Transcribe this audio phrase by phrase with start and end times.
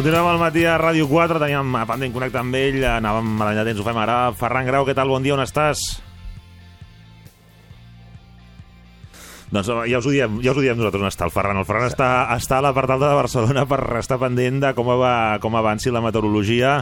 [0.00, 3.34] Continuem al matí a Ràdio 4, teníem a pendent connectar amb ell, anàvem
[3.66, 4.14] temps, ho fem ara.
[4.32, 5.10] Ferran Grau, què tal?
[5.12, 5.82] Bon dia, on estàs?
[9.52, 11.60] Doncs ja us ho diem, ja us ho diem nosaltres on està el Ferran.
[11.60, 14.88] El Ferran està, està a la part alta de Barcelona per estar pendent de com,
[15.02, 16.78] va, com avanci la meteorologia.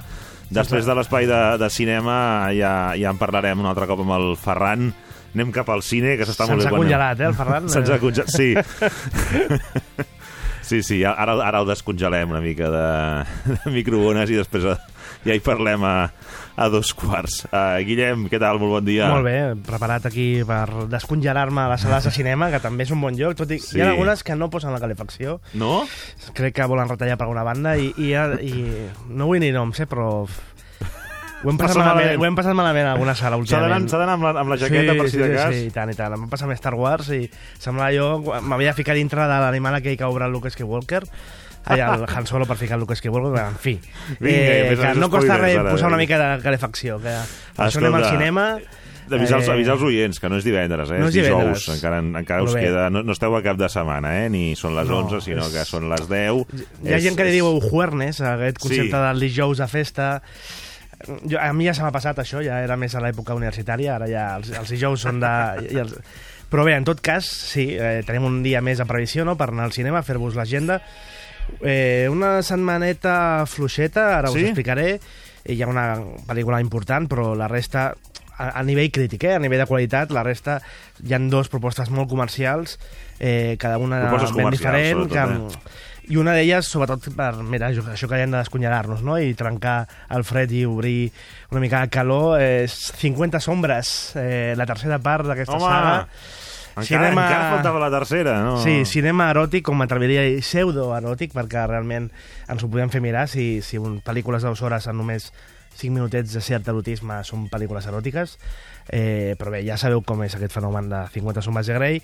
[0.54, 2.20] Després de l'espai de, de cinema
[2.54, 4.92] ja, ja en parlarem un altre cop amb el Ferran.
[5.34, 6.68] Anem cap al cine, que s'està molt bé.
[6.68, 7.66] Se'ns ha congelat, eh, el Ferran?
[7.74, 8.54] Se'ns ha congelat, sí.
[10.68, 12.88] Sí, sí, ara, ara el descongelem una mica de,
[13.54, 14.76] de microones i després eh,
[15.24, 15.94] ja hi parlem a,
[16.58, 17.40] a dos quarts.
[17.48, 18.60] Uh, Guillem, què tal?
[18.60, 19.08] Molt bon dia.
[19.08, 23.00] Molt bé, preparat aquí per descongelar-me a les sales de cinema, que també és un
[23.00, 23.78] bon lloc, tot i sí.
[23.78, 25.38] hi ha algunes que no posen la calefacció.
[25.56, 25.80] No?
[26.36, 28.54] Crec que volen retallar per alguna banda i, i, i
[29.08, 30.10] no vull ni noms, eh, però
[31.44, 33.88] ho hem, passat malament, ho hem passat malament a alguna sala últimament.
[33.90, 35.54] S'ha d'anar amb, la, amb la jaqueta sí, per si sí, de cas.
[35.54, 36.16] Sí, i tant, i tant.
[36.16, 37.20] Em va passar amb Star Wars i
[37.58, 38.08] semblava jo...
[38.48, 41.04] M'havia ficat dintre de l'animal aquell que obre el Luke Skywalker
[41.68, 43.74] allà el Han Solo per ficar Luke Skywalker, en fi.
[44.22, 46.04] Vinga, eh, que no costa res ara, posar una eh?
[46.06, 47.12] mica de calefacció, que
[47.56, 48.50] per això anem al cinema...
[49.08, 50.98] D'avisar els, Eh, avisar els oients, que no és divendres, eh?
[51.00, 51.30] no és dijous.
[51.32, 51.68] divendres.
[51.78, 52.88] Encara, encara us queda...
[52.92, 54.26] No, no esteu a cap de setmana, eh?
[54.28, 56.42] Ni són les No, 11, sinó és- que són les 10.
[56.84, 59.04] Hi ha És- gent que li diu Juernes, aquest concepte Sí.
[59.06, 60.08] del dijous a festa.
[61.06, 64.08] Jo, a mi ja se m'ha passat això, ja era més a l'època universitària, ara
[64.10, 65.30] ja els, els dijous són de...
[65.74, 65.94] I els...
[66.48, 69.50] Però bé, en tot cas, sí, eh, tenim un dia més a previsió no?, per
[69.52, 70.80] anar al cinema, fer-vos l'agenda.
[71.60, 74.46] Eh, una setmaneta fluixeta, ara us Sí?
[74.48, 74.94] explicaré.
[75.44, 75.86] Eh, Hi ha una
[76.28, 77.90] pel·lícula important, però la resta,
[78.36, 79.34] a, a nivell crític, eh?
[79.36, 80.58] a nivell de qualitat, la resta,
[81.04, 82.78] hi han dues propostes molt comercials,
[83.20, 88.08] eh, cada una Propostes ben diferent, sobretot, que, i una d'elles, sobretot, per, mira, això,
[88.08, 89.82] que hem de descongelar-nos, no?, i trencar
[90.16, 91.10] el fred i obrir
[91.50, 96.06] una mica de calor, és 50 sombres, eh, la tercera part d'aquesta saga.
[96.78, 98.56] Encara, Cinema- encara faltava la tercera, no?
[98.62, 102.06] Sí, cinema eròtic, com m'atreviria a dir, pseudo-eròtic, perquè realment
[102.48, 105.32] ens ho podem fer mirar si, si un, pel·lícules de dues hores en només
[105.78, 108.36] 5 minutets de cert erotisme són pel·lícules eròtiques,
[108.90, 112.00] eh, però bé, ja sabeu com és aquest fenomen de 50 sombres de Grey.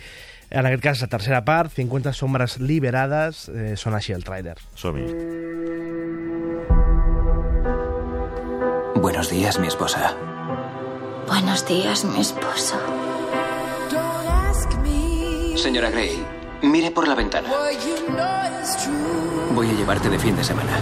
[0.50, 4.56] En aquest cas, la tercera part, 50 sombres liberades, eh, són així el tràiler.
[4.74, 5.06] Som-hi.
[9.00, 10.14] Buenos días, mi esposa.
[11.26, 12.78] Buenos días, mi esposo.
[15.56, 16.22] Señora Gray,
[16.62, 17.48] mire por la ventana.
[19.54, 20.78] Voy a llevarte de fin de semana.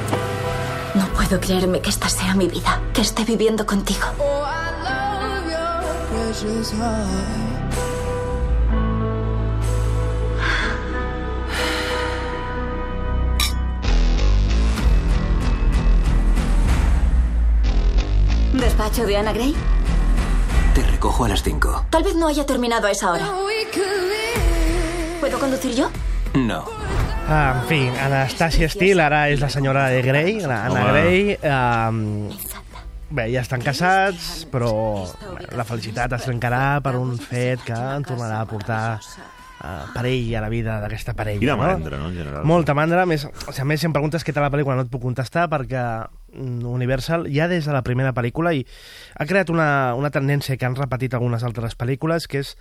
[0.95, 4.07] No puedo creerme que esta sea mi vida, que esté viviendo contigo.
[18.53, 19.55] ¿Despacho de Ana Gray?
[20.75, 21.87] Te recojo a las 5.
[21.89, 23.27] Tal vez no haya terminado a esa hora.
[25.21, 25.91] ¿Puedo conducir yo?
[26.35, 26.65] No.
[27.29, 30.93] Ah, en fi, Anastasia Steele ara és la senyora de Grey, la Anna Home.
[30.93, 31.39] Grey.
[31.49, 32.01] Um,
[33.09, 34.73] bé, ja estan casats, però
[35.57, 40.43] la felicitat es trencarà per un fet que en tornarà a portar uh, perill a
[40.45, 41.41] la vida d'aquesta parella.
[41.41, 41.63] Quina no?
[41.65, 42.45] mandra, no, en general?
[42.45, 43.07] Molta mandra.
[43.07, 44.93] A més, o sigui, a més, si em preguntes què tal la pel·lícula no et
[44.93, 45.87] puc contestar perquè
[46.35, 48.65] Universal ja des de la primera pel·lícula i
[49.19, 52.55] ha creat una, una tendència que han repetit algunes altres pel·lícules que és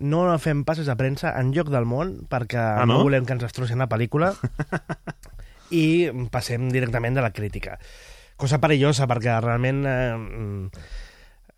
[0.00, 3.00] no fem passes de premsa en lloc del món perquè Ah, no?
[3.00, 3.04] no?
[3.08, 4.32] volem que ens destrossin la pel·lícula
[5.70, 7.78] i passem directament de la crítica.
[8.40, 10.70] Cosa perillosa perquè realment eh,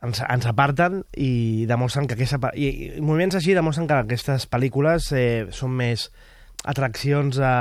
[0.02, 5.12] ens, ens aparten i demostren que aquesta, i, i moviments així demostren que aquestes pel·lícules
[5.14, 6.08] eh, són més
[6.64, 7.54] atraccions de,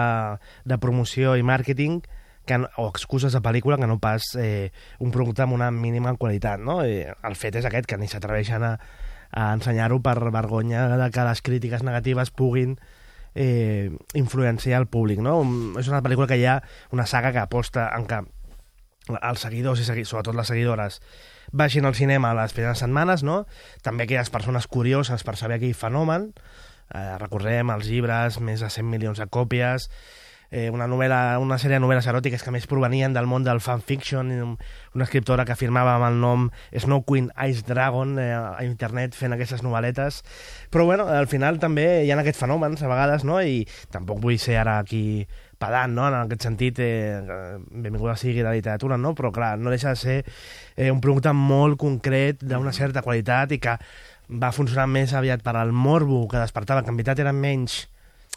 [0.65, 2.01] de promoció i màrqueting
[2.45, 6.59] que, o excuses de pel·lícula que no pas eh, un producte amb una mínima qualitat.
[6.59, 6.81] No?
[6.85, 8.73] I el fet és aquest, que ni s'atreveixen a,
[9.31, 12.77] a ensenyar-ho per vergonya de que les crítiques negatives puguin
[13.35, 15.21] eh, influenciar el públic.
[15.23, 15.39] No?
[15.79, 16.61] És una pel·lícula que hi ha
[16.91, 18.23] una saga que aposta en que
[19.11, 21.01] els seguidors i segui, sobretot les seguidores
[21.51, 23.45] vagin al cinema les primeres setmanes, no?
[23.83, 26.31] També aquelles persones curioses per saber aquell fenomen.
[26.91, 29.89] Eh, recordem els llibres, més de 100 milions de còpies,
[30.51, 34.31] eh, una, novel·la, una sèrie de novel·les eròtiques que més provenien del món del fanfiction,
[34.35, 39.33] una escriptora que firmava amb el nom Snow Queen Ice Dragon eh, a internet fent
[39.33, 40.21] aquestes novel·letes.
[40.69, 43.39] Però bueno, al final també hi ha aquests fenòmens a vegades, no?
[43.41, 43.63] I
[43.95, 45.23] tampoc vull ser ara aquí
[45.61, 46.07] pedant, no?
[46.09, 49.15] En aquest sentit, eh, benvinguda sigui la literatura, no?
[49.15, 50.17] Però clar, no deixa de ser
[50.75, 53.77] eh, un producte molt concret, d'una certa qualitat i que
[54.31, 57.85] va funcionar més aviat per al morbo que despertava, que en veritat era menys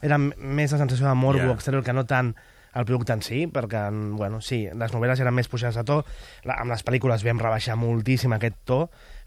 [0.03, 1.55] era més la sensació de morbo yeah.
[1.55, 2.35] exterior que no tant
[2.75, 3.85] el producte en si, perquè,
[4.19, 6.01] bueno, sí, les novel·les eren més pujades a to,
[6.43, 8.81] la, amb les pel·lícules vam rebaixar moltíssim aquest to,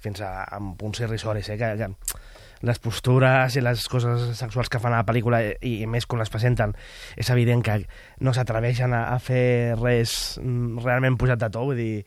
[0.04, 2.20] fins a, a punts irrisoris, eh, que, que
[2.68, 6.20] les postures i les coses sexuals que fan a la pel·lícula i, i més com
[6.20, 6.74] les presenten
[7.16, 7.84] és evident que
[8.26, 12.02] no s'atreveixen a, a fer res mm, realment pujat de to, vull dir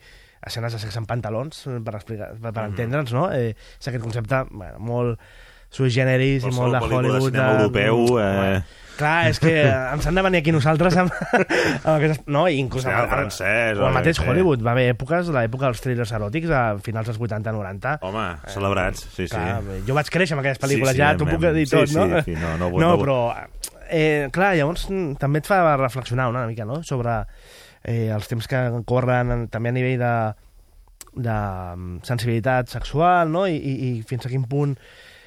[0.45, 3.29] escenes de sexe en pantalons per, explicar, per, per entendre'ns, no?
[3.31, 5.31] Eh, és aquest concepte bueno, molt
[5.71, 7.31] sui generis i molt de pel·lícula de Hollywood.
[7.33, 8.61] cinema europeu, eh.
[9.01, 9.49] Clar, és que
[9.95, 11.13] ens han de venir aquí nosaltres amb,
[11.87, 12.25] amb aquestes...
[12.29, 14.25] No, i inclús amb, francès, o el mateix sí.
[14.27, 14.61] Hollywood.
[14.67, 17.95] Va haver èpoques, l'època dels thrillers eròtics, a finals dels 80-90.
[18.05, 19.31] Home, celebrats, sí, sí.
[19.33, 21.89] Clar, jo vaig créixer amb aquelles pel·lícules, Sí, sí, ja t'ho puc dir sí, tot,
[21.89, 22.21] sí, no?
[22.27, 23.17] sí, no, no, no, no- però...
[23.91, 24.85] Eh, clar, llavors
[25.19, 27.17] també et fa reflexionar una mica, no?, sobre
[27.83, 30.11] eh, els temps que corren també a nivell de,
[31.25, 31.33] de
[31.75, 34.77] mm, sensibilitat sexual, no?, I, i, i fins a quin punt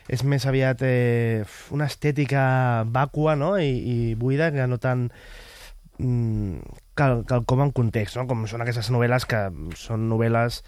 [0.08, 5.08] és més aviat eh, una estètica vàcua, no?, i, i buida, que no tant
[5.98, 6.58] mm,
[6.98, 8.26] cal, cal com en context, no?
[8.30, 9.46] com són aquestes novel·les que
[9.78, 10.60] són novel·les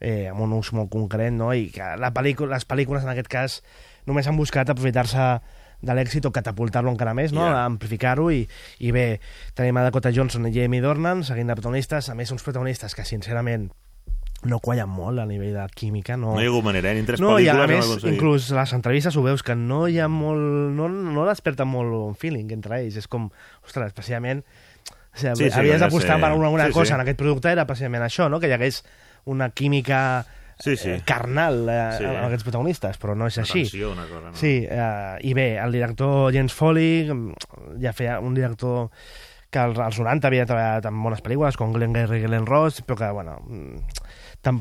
[0.00, 1.52] eh, amb un ús molt concret, no?
[1.54, 3.60] i que la les pel·lícules en aquest cas
[4.06, 5.28] només han buscat aprofitar-se
[5.84, 7.44] de l'èxit o catapultar-lo encara més, no?
[7.44, 7.64] Ja.
[7.66, 8.44] amplificar-ho i,
[8.80, 9.20] i bé,
[9.56, 13.04] tenim a Dakota Johnson i Jamie Dornan seguint de protagonistes, a més uns protagonistes que
[13.04, 13.68] sincerament
[14.44, 16.98] no quallen molt a nivell de química, no, No hi ha hagut manera, eh?
[17.00, 18.14] Ni tres no, i a pel·lícules més, aconseguit.
[18.14, 20.40] inclús a les entrevistes ho veus, que no hi ha molt...
[20.76, 22.96] No, no desperta molt un feeling entre ells.
[23.00, 23.30] És com,
[23.64, 24.44] ostres, especialment...
[24.44, 26.94] O sigui, Sí, sí, havies d'apostar per alguna Sí, cosa sí.
[26.96, 28.40] en aquest producte, era precisament això, no?
[28.42, 28.82] que hi hagués
[29.30, 30.24] una química
[30.58, 30.90] Sí, sí.
[30.90, 32.04] eh, carnal eh, Sí.
[32.04, 33.62] amb aquests protagonistes, però no és Una així.
[33.62, 34.34] tensió, una cosa, no?
[34.36, 37.08] Sí, eh, i bé, el director James Foley
[37.80, 38.90] ja feia un director
[39.50, 42.82] que als als 90 havia treballat en bones pel·lícules, com Glenn Gary i Glenn Ross,
[42.82, 43.76] però que, bueno, mm,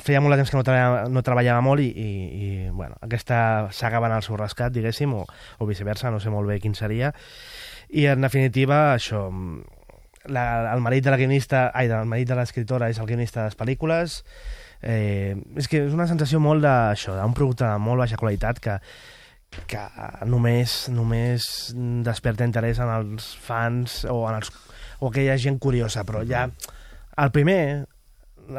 [0.03, 2.09] feia molt de temps que no treballava, no treballava molt i, i,
[2.45, 5.24] i bueno, aquesta saga va anar al seu rescat, diguéssim, o,
[5.59, 7.13] o viceversa, no sé molt bé quin seria.
[7.89, 9.27] I, en definitiva, això,
[10.25, 13.51] la, el marit de la guionista, ai, el marit de l'escriptora és el guionista de
[13.51, 14.21] les pel·lícules,
[14.81, 18.77] eh, és que és una sensació molt d'això, d'un producte de molt baixa qualitat que,
[19.69, 19.83] que
[20.30, 21.47] només, només
[22.06, 24.53] desperta interès en els fans o en els,
[25.00, 27.85] o aquella gent curiosa, però ja el primer,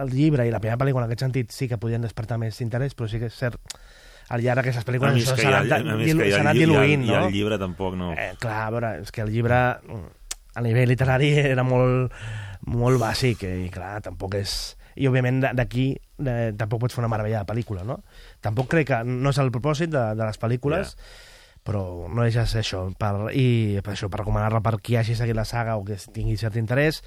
[0.02, 2.94] el llibre i la primera pel·lícula en aquest sentit sí que podien despertar més interès,
[2.94, 3.60] però sí que és cert
[4.32, 7.26] al llarg d'aquestes pel·lícules s'ha anat, dilu- anat diluint, no?
[7.26, 8.12] el llibre tampoc no...
[8.16, 9.58] Eh, clar, a veure, és que el llibre
[10.54, 12.14] a nivell literari era molt,
[12.70, 14.54] molt bàsic i clar, tampoc és...
[14.94, 15.88] I òbviament d'aquí
[16.22, 17.96] eh, tampoc pots fer una meravella de pel·lícula, no?
[18.40, 20.92] Tampoc crec que no és el propòsit de, de les pel·lícules,
[21.66, 25.16] però no deixa de ser això, per, i per això, per recomanar-la per qui hagi
[25.18, 27.02] seguit la saga o que tingui cert interès,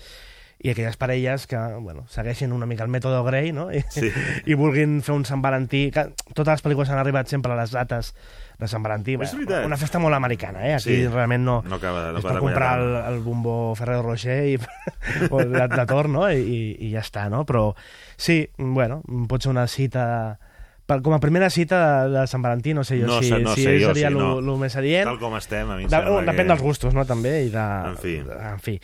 [0.59, 3.67] i aquelles parelles que bueno, segueixin una mica el mètode Grey no?
[3.71, 4.09] I, Sí.
[4.49, 7.71] i vulguin fer un Sant Valentí que totes les pel·lícules han arribat sempre a les
[7.75, 8.13] dates
[8.57, 10.73] de Sant Valentí És Bueno, una festa molt americana eh?
[10.73, 11.07] aquí Sí.
[11.07, 14.57] realment no, No acaba- no és per comprar el, el bombo Ferrero Rocher i,
[15.29, 16.25] o de, de torn no?
[16.31, 17.45] I, i ja està no?
[17.45, 17.75] però
[18.17, 20.39] sí, bueno, pot ser una cita
[20.87, 23.53] per, com a primera cita de, de Sant Valentí no sé jo No si, no
[23.55, 24.55] si sé jo, seria lo, no.
[24.61, 26.49] més adient Tal com estem, a mi em de, sembla depèn que...
[26.53, 27.65] dels gustos, no, també, i de...
[27.91, 28.15] En fi.
[28.23, 28.77] En fi.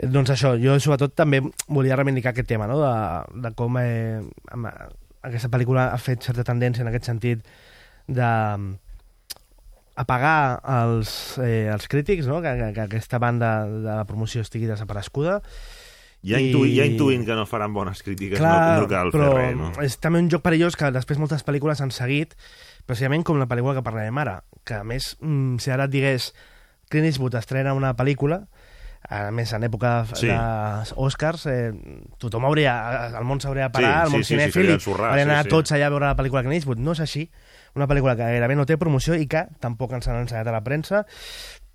[0.00, 2.94] Doncs això, jo sobretot també volia reivindicar aquest tema, no?, de,
[3.44, 4.22] de com eh,
[4.54, 4.70] amb,
[5.26, 7.42] aquesta pel·lícula ha fet certa tendència en aquest sentit
[8.08, 8.30] de
[10.00, 11.12] apagar els,
[11.44, 15.40] eh, els crítics, no?, que, que, que aquesta banda de la promoció estigui desapareguda.
[16.22, 19.30] Ja, I- intuï, ja intuïnt que no faran bones crítiques, Clar, no, no cal però
[19.32, 19.70] fer res, no?
[19.82, 22.34] és també un joc perillós que després moltes pel·lícules han seguit,
[22.84, 26.34] precisament com la pel·lícula que parlarem ara, que a més, mm, si ara et digués
[26.90, 28.48] Clint Eastwood estrena una pel·lícula,
[29.08, 30.26] a més en època Sí.
[30.26, 30.28] sí.
[30.28, 31.72] d'Oscars, eh,
[32.18, 32.74] tothom hauria,
[33.16, 35.44] el món s'hauria de parar, Sí, el món sí, sí, sí, cinèfil, haurien sí, d'anar
[35.44, 35.48] sí.
[35.48, 36.78] tots allà a veure la pel·lícula Clint Eastwood.
[36.78, 37.30] No és així.
[37.74, 40.60] Una pel·lícula que gairebé no té promoció i que tampoc ens han ensenyat a la
[40.66, 41.06] premsa,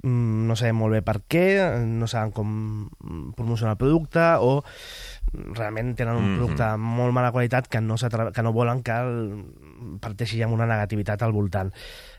[0.05, 1.45] no sabem molt bé per què,
[1.85, 2.49] no saben com
[2.87, 6.35] mm, promocionar el producte o mm, realment tenen un Mhm.
[6.37, 10.65] producte de molt mala qualitat que no, que no volen que el parteixi amb una
[10.69, 11.73] negativitat al voltant.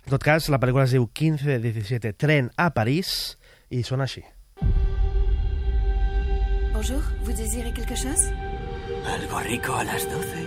[0.05, 3.39] En tot cas, la pel·lícula es diu 15 17 Tren a París
[3.71, 4.23] i són així.
[6.73, 8.33] Bonjour, vous désirez quelque chose
[9.07, 10.47] Algo rico a las 12.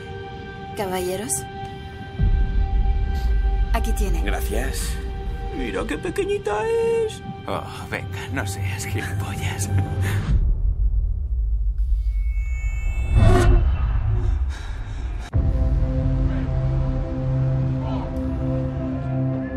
[0.77, 1.31] Caballeros.
[3.74, 4.25] Aquí tienen.
[4.25, 4.98] Gracias.
[5.60, 6.54] Mira qué pequeñita
[7.06, 7.22] es.
[7.46, 7.62] Oh,
[7.92, 9.70] venga, no seas gilipollas.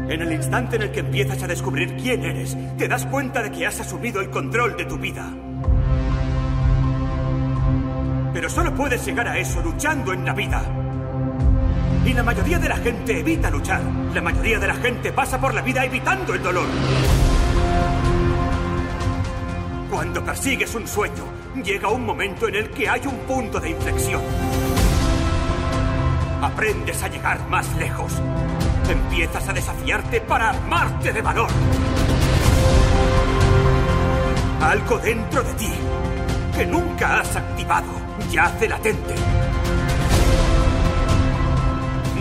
[0.08, 3.52] En el instante en el que empiezas a descubrir quién eres, te das cuenta de
[3.52, 5.32] que has asumido el control de tu vida.
[8.34, 10.81] Pero solo puedes llegar a eso luchando en la vida.
[12.04, 13.80] Y la mayoría de la gente evita luchar.
[14.12, 16.66] La mayoría de la gente pasa por la vida evitando el dolor.
[19.90, 21.24] Cuando persigues un sueño,
[21.62, 24.22] llega un momento en el que hay un punto de inflexión.
[26.42, 28.20] Aprendes a llegar más lejos.
[28.90, 31.48] Empiezas a desafiarte para armarte de valor.
[34.60, 35.72] Algo dentro de ti
[36.56, 37.92] que nunca has activado
[38.30, 39.14] yace latente.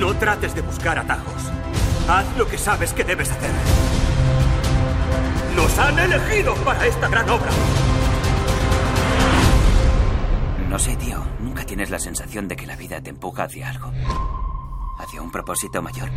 [0.01, 1.43] No trates de buscar atajos.
[2.09, 3.51] Haz lo que sabes que debes hacer.
[5.55, 7.51] Nos han elegido para esta gran obra.
[10.67, 11.23] No sé, tío.
[11.39, 13.91] Nunca tienes la sensación de que la vida te empuja hacia algo.
[14.97, 16.09] Hacia un propòsit major.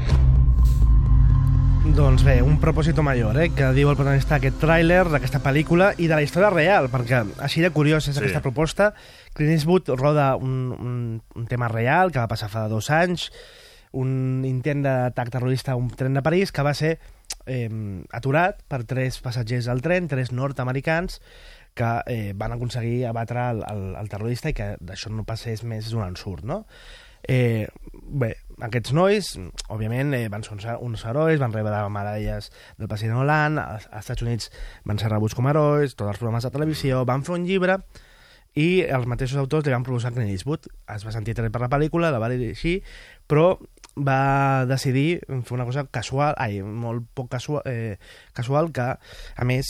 [1.85, 6.09] Doncs bé, un propòsit major, eh, que diu el protagonista d'aquest tràiler, d'aquesta pel·lícula i
[6.09, 8.23] de la història real, perquè així de curiós és sí.
[8.23, 8.95] aquesta proposta.
[9.37, 10.97] Clint Eastwood roda un, un,
[11.37, 13.29] un tema real que va passar fa dos anys,
[13.95, 16.99] un intent d'atac terrorista a un tren de París que va ser
[17.47, 17.71] eh,
[18.13, 21.21] aturat per tres passatgers al tren, tres nord-americans,
[21.75, 25.91] que eh, van aconseguir abatre el, el, el terrorista i que d'això no passés més
[25.91, 26.65] d'un ensurt, no?
[27.25, 28.35] Eh, bé,
[28.67, 29.31] aquests nois,
[29.73, 34.27] òbviament, eh, van ser uns, herois, van rebre medalles del president Hollande, als, als Estats
[34.27, 34.51] Units
[34.85, 37.79] van ser rebuts com herois, tots els programes de televisió, van fer un llibre
[38.55, 40.69] i els mateixos autors li van proposar Clint Eastwood.
[40.95, 42.77] Es va sentir tret per la pel·lícula, la va dirigir,
[43.27, 43.57] però
[43.97, 47.97] va decidir fer una cosa casual, ai, molt poc casual, eh,
[48.33, 48.89] casual que,
[49.37, 49.67] a més,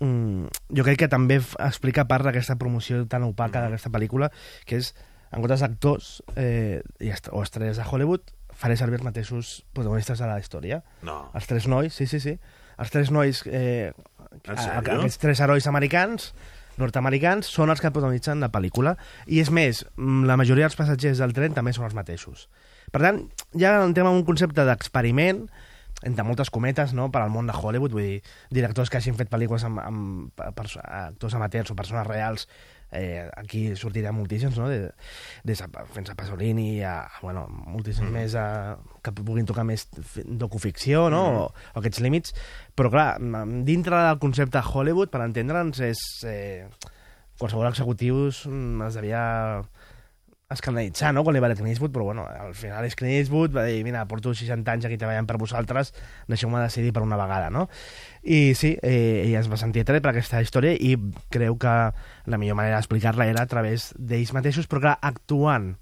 [0.00, 4.30] mm, jo crec que també explica part d'aquesta promoció tan opaca d'aquesta pel·lícula,
[4.66, 4.94] que és,
[5.30, 6.82] en comptes d'actors eh,
[7.30, 8.22] o estrelles de Hollywood,
[8.60, 10.82] faré servir els mateixos protagonistes de la història.
[11.06, 11.30] No.
[11.34, 12.34] Els tres nois, sí, sí, sí.
[12.80, 13.92] Els tres nois, eh,
[14.48, 16.34] a- aquests tres herois americans,
[16.80, 18.96] nord-americans, són els que protagonitzen la pel·lícula.
[19.26, 22.48] I és més, mm, la majoria dels passatgers del tren també són els mateixos.
[22.90, 23.24] Per tant,
[23.58, 25.44] ja entrem en un concepte d'experiment,
[26.06, 28.20] entre moltes cometes, no?, per al món de Hollywood, vull dir,
[28.50, 32.46] directors que hagin fet pel·lícules amb, amb actors amateurs o persones reals,
[32.96, 34.88] eh, aquí sortirà moltíssims, no?, de,
[35.44, 35.56] de
[35.92, 38.16] fins a Pasolini, a, bueno, moltíssims mm.
[38.16, 41.42] més a, que puguin tocar més fi- docuficció, no?, mm.
[41.42, 42.32] o, o aquests límits,
[42.74, 43.10] però clar,
[43.68, 46.06] dintre del concepte Hollywood, per entendre'ns, és...
[46.24, 46.64] Eh,
[47.40, 49.22] qualsevol executiu mm, es devia
[50.54, 53.52] escandalitzar, no?, quan li va dir Clint Eastwood, però bueno, al final és Clint Eastwood,
[53.54, 55.92] va dir, mira, porto 60 anys aquí treballant per vosaltres,
[56.30, 57.68] deixeu-me decidir per una vegada, no?
[58.22, 60.96] I sí, eh, ella es va sentir tret per aquesta història i
[61.30, 61.76] creu que
[62.26, 65.72] la millor manera d'explicar-la era a través d'ells mateixos, però clar, actuant.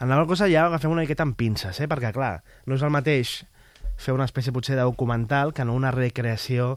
[0.00, 1.90] En la cosa ja agafem una miqueta amb pinces, eh?
[1.90, 3.40] perquè clar, no és el mateix
[4.00, 6.76] fer una espècie potser de documental que no una recreació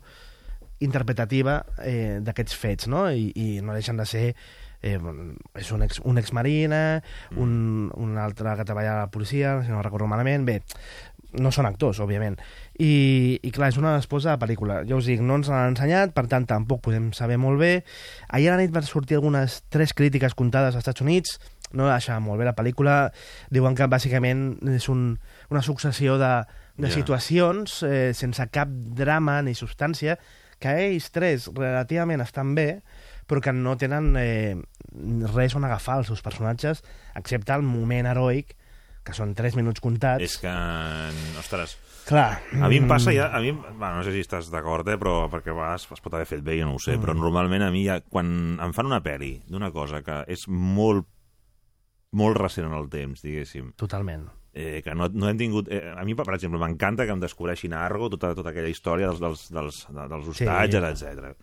[0.84, 3.06] interpretativa eh, d'aquests fets, no?
[3.08, 4.26] I, I no deixen de ser
[4.84, 5.00] eh,
[5.58, 7.40] és un ex, un exmarina, mm.
[7.42, 10.60] un, un altre que treballa a la policia, si no recordo malament, bé,
[11.40, 12.38] no són actors, òbviament.
[12.78, 14.82] I, i clar, és una esposa de pel·lícula.
[14.90, 17.74] Ja us dic, no ens l'han ensenyat, per tant, tampoc podem saber molt bé.
[18.30, 21.40] Ahir a la nit van sortir algunes tres crítiques comptades als Estats Units,
[21.74, 22.98] no deixava molt bé la pel·lícula,
[23.50, 25.16] diuen que bàsicament és un,
[25.50, 26.34] una successió de,
[26.78, 26.94] de yeah.
[26.94, 30.20] situacions eh, sense cap drama ni substància,
[30.62, 32.68] que ells tres relativament estan bé,
[33.34, 34.54] però que no tenen eh,
[35.34, 36.84] res on agafar els seus personatges,
[37.18, 38.54] excepte el moment heroic,
[39.04, 40.22] que són 3 minuts comptats.
[40.24, 40.52] És que...
[41.42, 41.74] Ostres...
[42.04, 42.42] Clar.
[42.60, 43.30] A mi em passa mm, ja...
[43.32, 46.14] A mi, bueno, no sé si estàs d'acord, eh, però perquè a vegades es pot
[46.18, 47.02] haver fet bé, jo no ho sé, Mm.
[47.06, 51.08] però normalment a mi ja, quan em fan una pel·li d'una cosa que és molt
[52.14, 54.28] molt recent en el temps, diguéssim, Totalment.
[54.54, 55.72] eh, que no, no hem tingut...
[55.72, 59.20] Eh, a mi, per exemple, m'encanta que em descobreixin Argo, tota, tota aquella història dels,
[59.24, 59.80] dels, dels,
[60.12, 61.08] dels hostatges, Sí.
[61.08, 61.34] etc.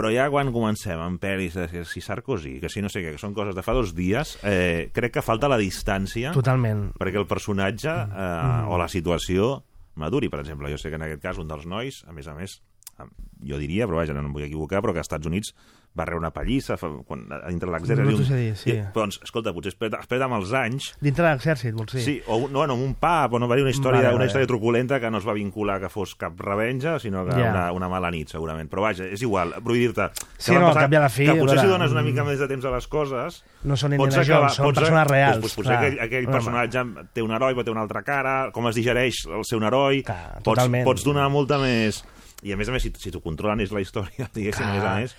[0.00, 3.20] Però ja quan comencem amb pel·lis, que si Sarkozy, que si no sé què, que
[3.20, 6.94] són coses de fa dos dies, eh, crec que falta la distància Totalment.
[6.96, 8.68] perquè el personatge eh, Mm.
[8.72, 9.62] o la situació
[9.96, 10.70] maduri, per exemple.
[10.72, 12.62] Jo sé que en aquest cas un dels nois, a més a més,
[13.46, 15.54] jo diria, però vaja, no em vull equivocar, però que als Estats Units
[15.98, 18.06] va rebre una pallissa fa, quan, dintre l'exèrcit.
[18.06, 18.70] No sé dir, sí.
[18.70, 20.90] I, doncs, escolta, potser espera, espera amb els anys...
[21.02, 22.02] Dintre de l'exèrcit, vols dir?
[22.04, 24.28] Sí, o no, no, un pub, o no va dir una història, Vale, una vale.
[24.30, 27.50] història truculenta que no es va vincular que fos cap revenja, sinó que Ja.
[27.50, 28.70] una, una mala nit, segurament.
[28.70, 30.10] Però vaja, és igual, vull dir-te...
[30.38, 32.64] Sí, no, la fi, Que potser si veure, dones una mm, mica més de temps
[32.64, 33.42] a les coses...
[33.64, 35.82] No són Indiana Jones, són persones reals, Doncs, potser clar.
[35.82, 36.36] aquell, aquell Home.
[36.38, 36.86] personatge
[37.18, 40.04] té un heroi, però té una altra cara, com es digereix el seu heroi...
[40.06, 40.86] Clar, pots, totalment.
[40.86, 42.04] pots donar molta més...
[42.42, 44.84] I a més a més, si, si t'ho controlen és la història, diguéssim, a més
[44.86, 45.16] a més...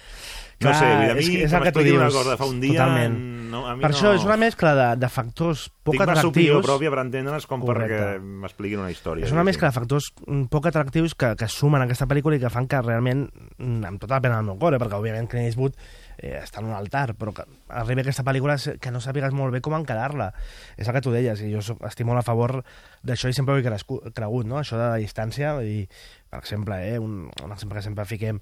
[0.62, 2.46] No Clar, sé, a mi és és el que tu m'expliquin una dius, cosa fa
[2.46, 2.76] un dia...
[2.76, 3.16] totalment.
[3.50, 3.96] No, a mi Per no...
[3.98, 6.68] això és una mescla de, de factors poc Tinc massa opinió atractius.
[6.68, 7.98] pròpia per entendre's com Correcte.
[7.98, 9.26] perquè m'expliquin una història.
[9.26, 12.44] És una mescla de factors mm, poc atractius que, que sumen a aquesta pel·lícula i
[12.46, 13.26] que fan que realment,
[13.58, 15.82] mm, amb tota la pena del meu cor, eh, perquè òbviament Clint Eastwood
[16.22, 17.48] eh, està en un altar, però que
[17.82, 20.30] arribi aquesta pel·lícula que no sàpigues molt bé com encarar-la.
[20.78, 22.60] És el que tu deies, i jo soc, estic molt a favor
[23.02, 24.62] d'això i sempre ho he cregut, no?
[24.62, 25.88] això de la distància, i,
[26.32, 28.40] per exemple, eh, un, un exemple que sempre fiquem,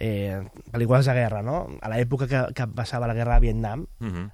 [0.00, 0.40] eh,
[0.72, 1.66] pel·lícules de guerra, no?
[1.84, 4.30] A l'època que, que passava la guerra a Vietnam, Mhm.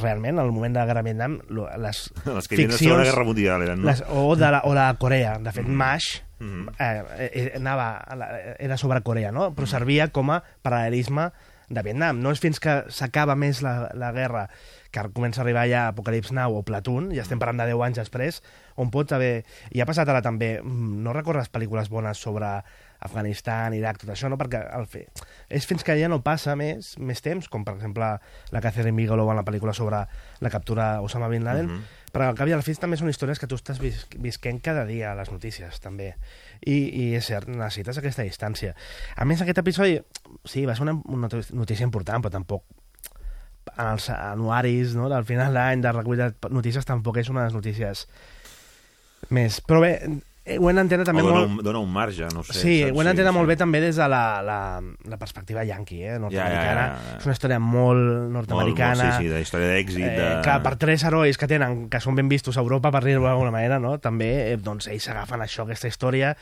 [0.00, 3.24] realment, al moment de la guerra a Vietnam, les Les que havien de Segona Guerra
[3.24, 3.88] Mundial eren, no?
[3.90, 5.38] les, o, de la, o la Corea.
[5.38, 6.68] De fet, MASH Mhm.
[6.78, 9.50] eh, eh, anava, la- era sobre Corea, no?
[9.54, 11.30] però servia com a paral·lelisme
[11.68, 12.18] de Vietnam.
[12.22, 14.48] No és fins que s'acaba més la, la guerra
[14.90, 18.00] que comença a arribar ja Apocalips Now o Platoon, ja estem parlant de 10 anys
[18.02, 18.42] després,
[18.76, 19.44] on pot haver...
[19.70, 22.48] I ha passat ara també, mm, no recordes pel·lícules bones sobre
[23.00, 24.36] Afganistan, Iraq, tot això, no?
[24.40, 25.06] Perquè el fe...
[25.48, 28.10] és fins que ja no passa més, més temps, com per exemple
[28.52, 30.02] la Catherine Bigelow en la pel·lícula sobre
[30.40, 31.84] la captura d'Osama Bin Laden, Mhm.
[32.12, 34.84] però al cap i al fi també són històries que tu estàs vis visquent cada
[34.84, 36.14] dia a les notícies, també.
[36.66, 38.74] I, I és cert, necessites aquesta distància.
[39.16, 40.00] A més, aquest episodi,
[40.44, 42.64] sí, va ser una, una notícia important, però tampoc
[43.76, 47.50] en els anuaris no, del final d'any de recull de notícies tampoc és una de
[47.50, 48.06] les notícies
[49.30, 49.60] més.
[49.66, 49.92] Però bé,
[50.44, 51.52] eh, ho hem d'entendre també o dona, molt...
[51.60, 52.56] un, dona un marge, no sé.
[52.56, 56.16] Sí, ho hem d'entendre molt bé també des de la, la, la perspectiva yanqui, eh,
[56.22, 56.86] nord-americana.
[56.86, 57.20] Ja, ja, ja.
[57.20, 58.96] És una història molt nord-americana.
[58.96, 60.08] Molt, molt, sí, sí, de història d'èxit.
[60.08, 60.32] Eh, de...
[60.46, 63.54] clar, per tres herois que tenen, que són ben vistos a Europa, per dir-ho d'alguna
[63.54, 63.96] manera, no?
[64.02, 66.34] també eh, doncs, ells s'agafen això, aquesta història.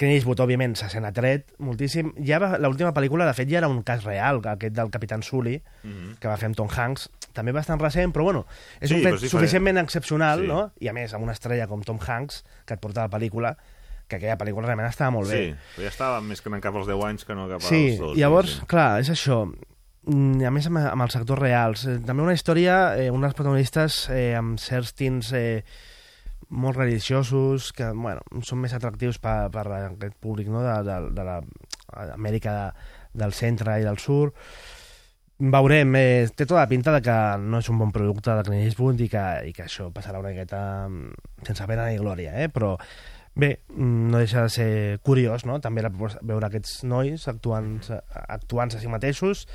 [0.00, 2.14] Clint Eastwood, òbviament, se sent atret moltíssim.
[2.24, 6.14] Ja l'última pel·lícula, de fet, ja era un cas real, aquest del Capitán Sully, Mhm.
[6.18, 8.46] que va fer amb Tom Hanks, també bastant recent, però bueno,
[8.80, 10.46] és Sí, un fet sí, suficientment excepcional, Sí.
[10.48, 10.72] no?
[10.80, 13.56] I a més, amb una estrella com Tom Hanks, que et porta la pel·lícula,
[14.08, 15.50] que aquella pel·lícula realment estava molt bé.
[15.50, 17.98] Sí, però ja estava més que cap als 10 anys que no cap Sí, als
[17.98, 18.16] dos.
[18.16, 18.66] llavors, diguéssim.
[18.66, 19.52] clar, és això.
[20.06, 21.84] Mm, A més, amb, amb els sectors reals.
[21.86, 25.62] Eh, també una història, eh, un dels protagonistes eh, amb certs tints eh,
[26.48, 31.26] molt religiosos, que, bueno, són més atractius per, per aquest públic, no?, de, de, de
[31.28, 32.90] l'Amèrica de,
[33.22, 34.34] del centre i del sud.
[35.40, 38.66] Veurem, eh, té tota la pinta de que no és un bon producte de Clint
[38.66, 42.50] Eastwood i que, i que això passarà una miqueta mm, sense pena ni glòria, eh?
[42.52, 42.74] però
[43.40, 45.56] bé, mm, no deixa de ser curiós, no?
[45.64, 47.78] També la, veure aquests nois actuant,
[48.26, 49.46] actuant a si mateixos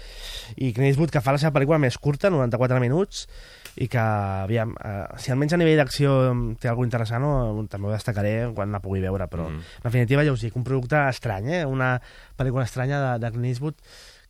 [0.56, 3.28] i Clint Eastwood que fa la seva pel·lícula més curta, 94 minuts,
[3.78, 6.12] i que, aviam, eh, si almenys a nivell d'acció
[6.60, 9.60] té alguna interessant, o, també ho destacaré quan la pugui veure, però Mm.
[9.60, 11.66] en definitiva ja us dic, un producte estrany, eh?
[11.66, 12.00] una
[12.38, 13.76] pel·lícula estranya de, de Clint Eastwood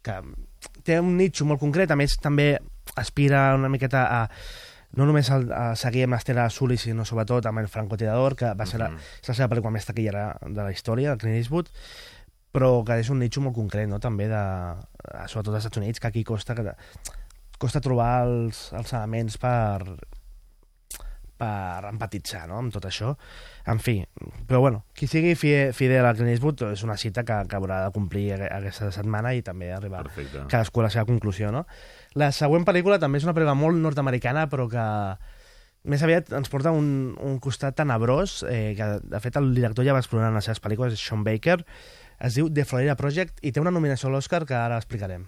[0.01, 0.19] que
[0.84, 2.58] té un nitxo molt concret, a més també
[2.95, 4.29] aspira una miqueta a
[4.95, 8.65] no només a, a seguir amb l'Estela Sully, sinó sobretot amb el francotirador, que va
[8.65, 8.97] ser la, Mhm.
[9.21, 11.67] és la seva pel·lícula més taquillera de la història, de Clint Eastwood,
[12.53, 13.99] però que és un nitxo molt concret, no?
[13.99, 14.43] també de,
[15.27, 16.63] sobretot als Estats Units, que aquí costa, que,
[17.62, 19.98] costa trobar els, els elements per
[21.36, 22.62] per empatitzar no?
[22.62, 23.10] amb tot això.
[23.68, 23.98] En fi,
[24.48, 27.82] però bueno, qui sigui fi- fidel a Clint Eastwood és una cita que, que haurà
[27.84, 30.46] de complir aqu- aquesta setmana i també arribar Perfecte.
[30.48, 31.65] cadascú a la seva conclusió, no?
[32.15, 34.86] La següent pel·lícula també és una pel·lícula molt nord-americana, però que
[35.91, 36.88] més aviat ens porta un,
[37.20, 40.63] un costat tenebrós, eh, que de fet el director ja va explorar en les seves
[40.63, 41.60] pel·lícules, és Sean Baker,
[42.24, 45.28] es diu The Florida Project i té una nominació a l'Oscar que ara explicarem.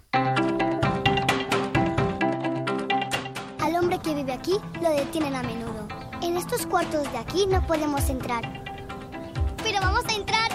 [3.98, 5.86] Hombre que vive aquí lo detienen a menudo.
[6.22, 8.42] En estos cuartos de aquí no podemos entrar.
[9.62, 10.50] Pero vamos a entrar.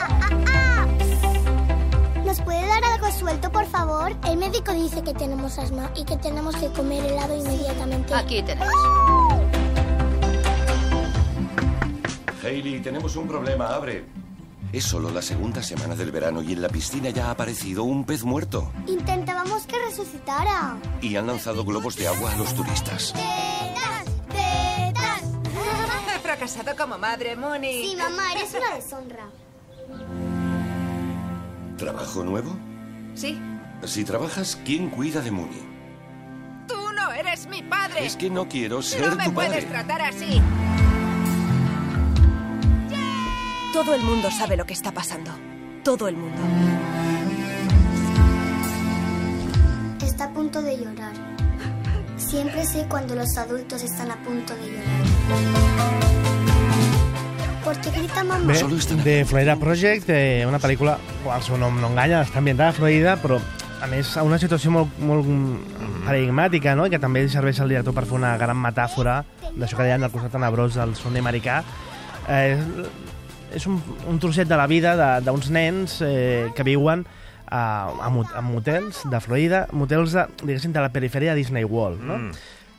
[0.00, 0.86] ¡Ah, ah, ah!
[2.24, 4.12] ¿Nos puede dar algo suelto, por favor?
[4.26, 8.14] El médico dice que tenemos asma y que tenemos que comer helado inmediatamente.
[8.14, 8.70] Aquí tenéis.
[12.42, 14.17] Hailey, tenemos un problema, abre.
[14.72, 18.04] Es solo la segunda semana del verano y en la piscina ya ha aparecido un
[18.04, 18.70] pez muerto.
[18.86, 20.76] Intentábamos que resucitara.
[21.00, 23.14] Y han lanzado globos de agua a los turistas.
[23.14, 24.04] ¡Tetas!
[24.28, 25.22] ¡Tetas!
[26.14, 27.88] He fracasado como madre, Moni.
[27.90, 29.28] Sí, mamá, eres una deshonra.
[31.78, 32.54] ¿Trabajo nuevo?
[33.14, 33.40] Sí.
[33.84, 35.62] Si trabajas, ¿quién cuida de Mooney?
[36.66, 38.04] Tú no eres mi padre.
[38.04, 39.66] Es que no quiero ser no me tu puedes padre.
[39.66, 40.42] tratar así.
[43.78, 45.30] Todo el mundo sabe lo que está pasando.
[45.84, 46.36] Todo el mundo.
[50.04, 51.12] Está a punto de llorar.
[52.16, 54.84] Siempre sé cuando los adultos están a punto de llorar.
[57.62, 58.52] Porque grita mamá.
[59.04, 63.38] De Florida Project, eh, una pel·lícula, el no enganya, està ambientada a Florida, però
[63.80, 65.24] a més, a una situació molt, molt
[66.04, 66.88] paradigmàtica, no?
[66.88, 69.20] I que també serveix al director per fer una gran metàfora
[69.54, 71.62] d'això que deien del costat tenebrós del son americà.
[72.26, 72.58] Eh,
[73.54, 77.06] és un, un trosset de la vida de- d'uns nens eh, que viuen
[77.48, 81.64] a, a, mot- a motels de Florida, motels de, diguéssim, de la perifèria de Disney
[81.64, 82.18] World, no?
[82.18, 82.32] Mm.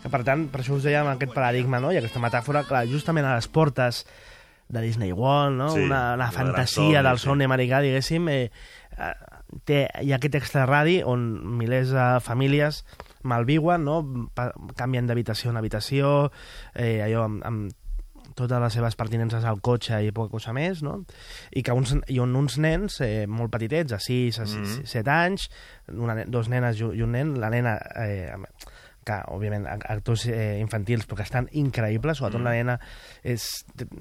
[0.03, 1.89] Que, per tant, per això us dèiem aquest paradigma no?
[1.91, 4.05] i aquesta metàfora, clar, justament a les portes
[4.69, 5.71] de Disney World, no?
[5.73, 7.25] Sí, una, una fantasia somni, del sí.
[7.25, 8.51] somni americà, diguéssim, eh,
[8.95, 9.11] eh,
[9.65, 11.25] té, hi ha aquest extraradi on
[11.57, 12.83] milers de famílies
[13.27, 13.97] malviuen, no?
[14.37, 16.13] Pa, canvien d'habitació en habitació,
[16.75, 17.73] eh, allò amb, amb
[18.39, 21.03] totes les seves pertinences al cotxe i poca cosa més, no?
[21.51, 24.85] I, que uns, i on uns nens eh, molt petitets, de 6 a Mhm.
[24.87, 25.49] 7 anys,
[25.93, 27.77] una, dos nenes i un nen, la nena...
[27.95, 28.33] Eh,
[29.09, 32.45] que, òbviament, ac- actors eh, infantils, però que estan increïbles, sobretot Mm.
[32.45, 32.75] la nena
[33.23, 33.45] és,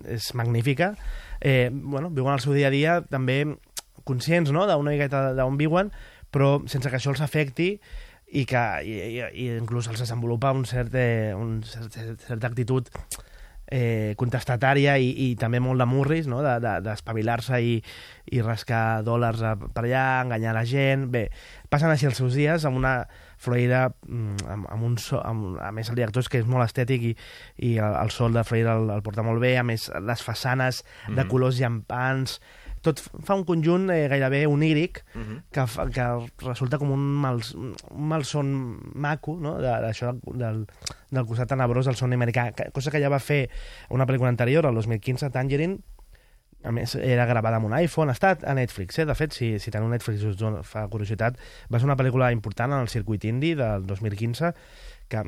[0.04, 0.90] és magnífica.
[1.40, 3.38] Eh, bueno, viuen el seu dia a dia també
[4.04, 4.66] conscients no?
[4.66, 5.92] d'una miqueta d'on viuen,
[6.30, 7.78] però sense que això els afecti
[8.36, 11.94] i que i, i, i inclús els desenvolupa un cert, eh, un cert,
[12.26, 12.90] certa actitud
[13.70, 16.40] eh, contestatària i, i també molt de murris, no?
[16.42, 19.42] d'espavilar-se de, de, i, i rascar dòlars
[19.74, 21.08] per allà, enganyar la gent...
[21.12, 21.28] Bé,
[21.68, 22.94] passen així els seus dies amb una
[23.38, 26.66] Florida, mm, amb, amb un so, amb, a més el director és que és molt
[26.66, 27.16] estètic i,
[27.68, 30.82] i el, el sol de Florida el, el porta molt bé, a més les façanes
[31.06, 31.28] de Mhm.
[31.30, 32.40] colors llampants,
[32.88, 35.42] tot fa un conjunt eh, gairebé oníric Mhm.
[35.52, 36.06] que, fa- que
[36.44, 38.50] resulta com un, mal, un malson
[38.94, 39.56] maco no?
[39.60, 40.64] de- d'això del, del,
[41.10, 43.48] del costat tenebrós del son americà, que- cosa que ja va fer
[43.90, 45.78] una pel·lícula anterior, el 2015, Tangerine,
[46.64, 49.04] a més, era gravada amb un iPhone, ha estat a Netflix, eh?
[49.06, 51.36] de fet, si, si teniu Netflix us dona, fa curiositat,
[51.70, 54.50] va ser una pel·lícula important en el circuit indie del 2015,
[55.08, 55.22] que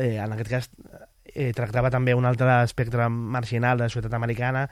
[0.00, 0.70] eh, en aquest cas
[1.34, 4.64] eh, tractava també un altre espectre marginal de la societat americana,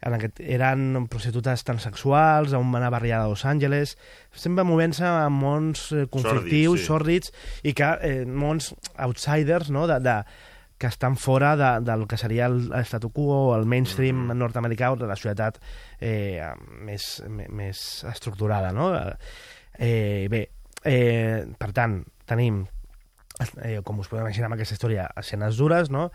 [0.00, 3.96] en aquest, eren prostitutes transexuals a una barriada de Los Angeles,
[4.32, 7.70] sempre movent-se en mons eh, conflictius, Sòrdids, sí.
[7.70, 10.20] i que eh, mons outsiders, no?, de, de,
[10.78, 14.38] que estan fora de, del que seria el statu quo, el mainstream Mm-hmm.
[14.38, 15.58] nord-americà o de la societat
[16.00, 16.46] eh,
[16.86, 18.92] més, més estructurada, no?
[19.74, 20.44] Eh, bé,
[20.86, 22.62] eh, per tant, tenim,
[23.62, 26.08] eh, com us podeu imaginar amb aquesta història, escenes dures, no?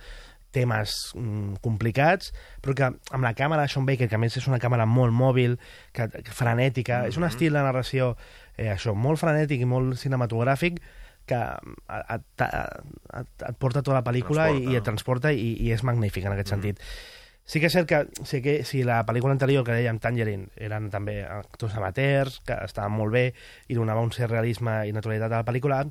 [0.53, 2.31] Temes mm, complicats,
[2.63, 5.15] però que amb la càmera de Sean Baker, que a més és una càmera molt
[5.15, 5.57] mòbil,
[5.95, 8.13] que, que frenètica, és un estil de narració
[8.57, 10.79] eh, això, molt frenètic i molt cinematogràfic,
[11.25, 15.51] que et, et, et, et porta tota la pel·lícula Transporta, i, i et transporta i,
[15.67, 16.81] i és magnífic en aquest sentit.
[17.43, 20.87] Sí que és cert que, sí que si la pel·lícula anterior que dèiem Tangerine eren
[20.91, 23.25] també actors amateurs, que estaven molt bé
[23.67, 25.81] i donava un cert realisme i naturalitat a la pel·lícula,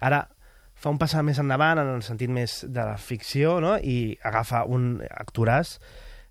[0.00, 0.22] ara
[0.84, 3.78] fa un pas més endavant en el sentit més de la ficció no?
[3.80, 5.78] i agafa un actoràs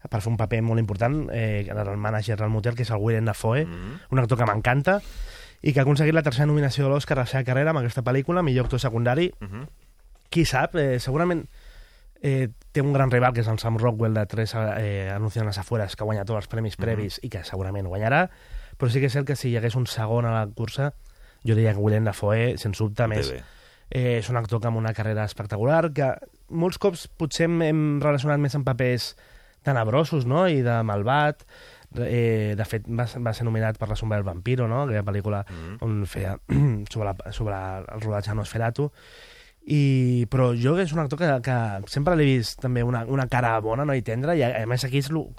[0.03, 3.25] per fer un paper molt important eh, el mànager del motel, que és el Willem
[3.25, 4.99] Dafoe, un actor que m'encanta
[5.63, 8.03] i que ha aconseguit la tercera nominació de l'Oscar a la seva carrera amb aquesta
[8.03, 9.29] pel·lícula, millor actor secundari.
[9.39, 9.63] Mhm.
[10.29, 11.45] Qui sap, eh, segurament
[12.21, 15.47] eh, té un gran rival, que és el Sam Rockwell de Tres eh, Anuncios en
[15.47, 18.27] les afueres, que ha guanyat tots els premis previs i que segurament guanyarà,
[18.77, 20.93] però sí que és cert que si hi hagués un segon a la cursa,
[21.47, 23.43] jo diria que Willem Dafoe, sens dubte, més, bé.
[23.93, 26.09] Eh, és un actor que amb una carrera espectacular, que
[26.49, 29.13] molts cops potser hem, hem relacionat més amb papers
[29.63, 31.45] tenebrosos, no?, i de malvat,
[32.01, 35.43] eh, de fet va, va ser nominat per La sombra del vampiro, no?, aquella pel·lícula
[35.45, 35.77] Mhm.
[35.85, 36.33] on feia
[36.91, 37.55] sobre, la, sobre
[37.93, 38.89] el rodatge de Nosferatu,
[39.63, 43.53] i, però jo és un actor que, que sempre l'he vist també una, una cara
[43.63, 43.95] bona no?
[43.95, 45.29] i tendra, i a, a més aquí és lo,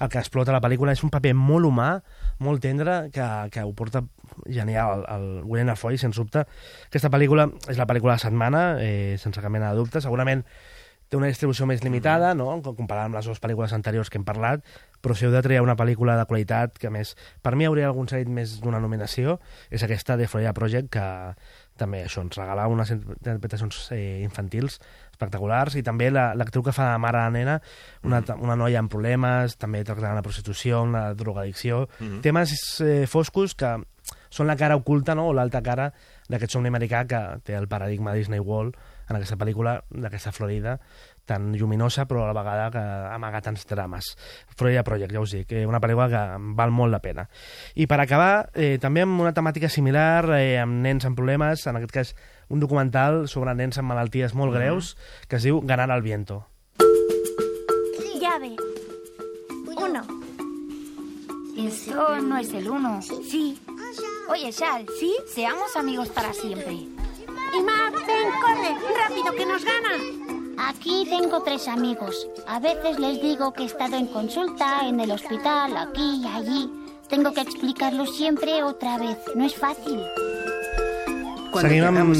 [0.00, 1.98] el que explota la pel·lícula, és un paper molt humà,
[2.44, 4.04] molt tendre, que, que ho porta
[4.44, 6.44] genial el, el Willem Dafoe, sens dubte.
[6.90, 10.44] Aquesta pel·lícula és la pel·lícula de la setmana, eh, sense cap mena de dubte, segurament
[11.08, 12.48] té una distribució més limitada, no?
[12.64, 14.64] comparada amb les dues pel·lícules anteriors que hem parlat,
[15.04, 17.12] però si heu de triar una pel·lícula de qualitat que, a més,
[17.44, 19.38] per mi hauria algun seguit més d'una nominació,
[19.70, 21.04] és aquesta de Florida Project, que
[21.76, 26.92] també això ens regala unes interpretacions eh, infantils espectaculars i també la- l'actriu que fa
[26.92, 27.56] de mare de la nena,
[28.02, 32.20] una, una noia amb problemes, també tractant la prostitució, la drogadicció, Mhm.
[32.22, 33.76] temes eh, foscos que
[34.30, 35.28] són la cara oculta no?
[35.28, 35.92] o l'alta cara
[36.28, 38.74] d'aquest somni americà que té el paradigma Disney World
[39.08, 40.80] en aquesta pel·lícula d'aquesta Florida
[41.24, 42.84] tan lluminosa però a la vegada que
[43.14, 44.14] amaga tants drames.
[44.56, 46.22] Florida Project, ja us dic, eh, una pel·lícula que
[46.56, 47.28] val molt la pena.
[47.74, 51.76] I per acabar, eh, també amb una temàtica similar, eh, amb nens amb problemes, en
[51.76, 52.14] aquest cas
[52.48, 54.96] un documental sobre nens amb malalties molt greus,
[55.28, 56.46] que es diu Ganar al viento.
[58.20, 58.56] Llave.
[59.76, 60.02] Uno.
[61.56, 63.00] Eso no es el uno.
[63.02, 63.60] Sí.
[64.28, 65.14] Oye, Shal, ¿sí?
[65.26, 66.72] Seamos amigos para siempre.
[66.72, 70.43] Imad, ven, corre, rápido, que nos gana.
[70.58, 72.26] Aquí tengo tres amigos.
[72.46, 76.70] A veces les digo que he estado en consulta, en el hospital, aquí y allí.
[77.08, 79.18] Tengo que explicarlo siempre otra vez.
[79.34, 80.00] No es fácil.
[81.50, 82.10] Cuando Seguim amb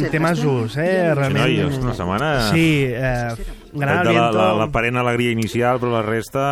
[0.47, 1.13] us, eh?
[1.13, 1.47] Realment...
[1.49, 3.35] Sí, noi, una setmana- Sí, eh,
[3.73, 4.39] gran de la, aliento...
[4.39, 6.45] la, la parent alegria inicial, però la resta...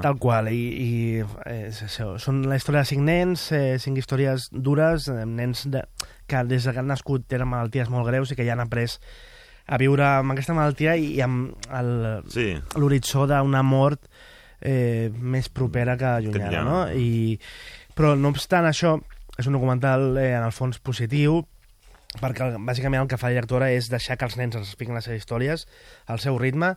[0.00, 4.48] Tal qual, i, i és això, són la història de cinc nens, eh, cinc històries
[4.56, 5.84] dures, eh, nens de,
[6.26, 8.96] que des de que han nascut tenen malalties molt greus i que ja han après
[9.66, 12.54] a viure amb aquesta malaltia i, amb el- Sí.
[12.76, 14.00] l'horitzó d'una mort
[14.60, 16.62] eh, més propera que llunyana.
[16.64, 16.92] no?
[16.92, 17.38] I,
[17.94, 18.98] però, no obstant això,
[19.38, 21.42] és un documental eh, en el fons positiu,
[22.20, 25.04] perquè bàsicament el que fa la directora és deixar que els nens ens expliquin les
[25.04, 25.66] seves històries
[26.06, 26.76] al seu ritme,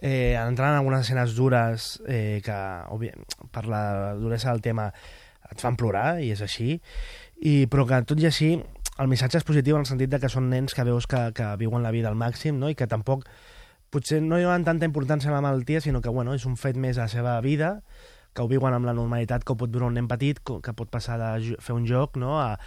[0.00, 2.58] eh, entrant en algunes escenes dures eh, que,
[2.94, 3.14] òbvia,
[3.50, 4.92] per la duresa del tema,
[5.50, 6.76] et fan plorar, i és així,
[7.40, 8.52] i, però que tot i així
[8.98, 11.48] el missatge és positiu en el sentit de que són nens que veus que, que
[11.60, 12.68] viuen la vida al màxim no?
[12.70, 13.24] i que tampoc
[13.94, 16.76] potser no hi donen tanta importància a la malaltia, sinó que bueno, és un fet
[16.76, 17.78] més a la seva vida,
[18.34, 20.90] que ho viuen amb la normalitat que ho pot viure un nen petit, que pot
[20.92, 22.36] passar de fer un joc no?
[22.42, 22.58] a,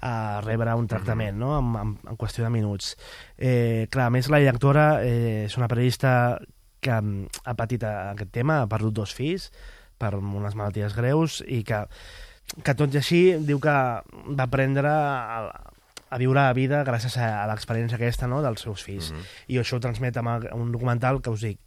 [0.00, 1.52] a rebre un tractament no?
[1.58, 2.94] en, en, en qüestió de minuts.
[3.36, 6.38] Eh, clar, a més, la directora eh, és una periodista
[6.80, 9.50] que mm, ha patit a- aquest tema, ha perdut dos fills
[10.00, 11.84] per unes malalties greus i que,
[12.62, 15.40] que tot i així diu que va aprendre a,
[16.10, 19.10] a viure la vida gràcies a, a l'experiència aquesta no, dels seus fills.
[19.12, 19.44] Mm -hmm.
[19.48, 21.58] I això ho transmet amb un documental que us dic,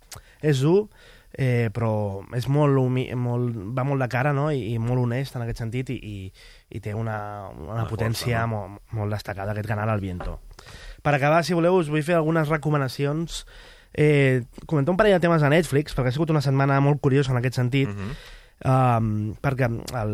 [0.42, 0.88] és dur,
[1.34, 4.52] eh, però és molt, humi, molt, va molt de cara no?
[4.52, 6.34] I, i molt honest en aquest sentit i, i,
[6.70, 10.40] i té una, una, Una potència força, molt, molt destacada, aquest canal al viento.
[11.02, 13.46] Per acabar, si voleu, us vull fer algunes recomanacions
[13.94, 17.32] eh, comentar un parell de temes a Netflix, perquè ha sigut una setmana molt curiosa
[17.32, 18.12] en aquest sentit, Mhm.
[18.66, 19.68] Um, perquè
[20.02, 20.14] el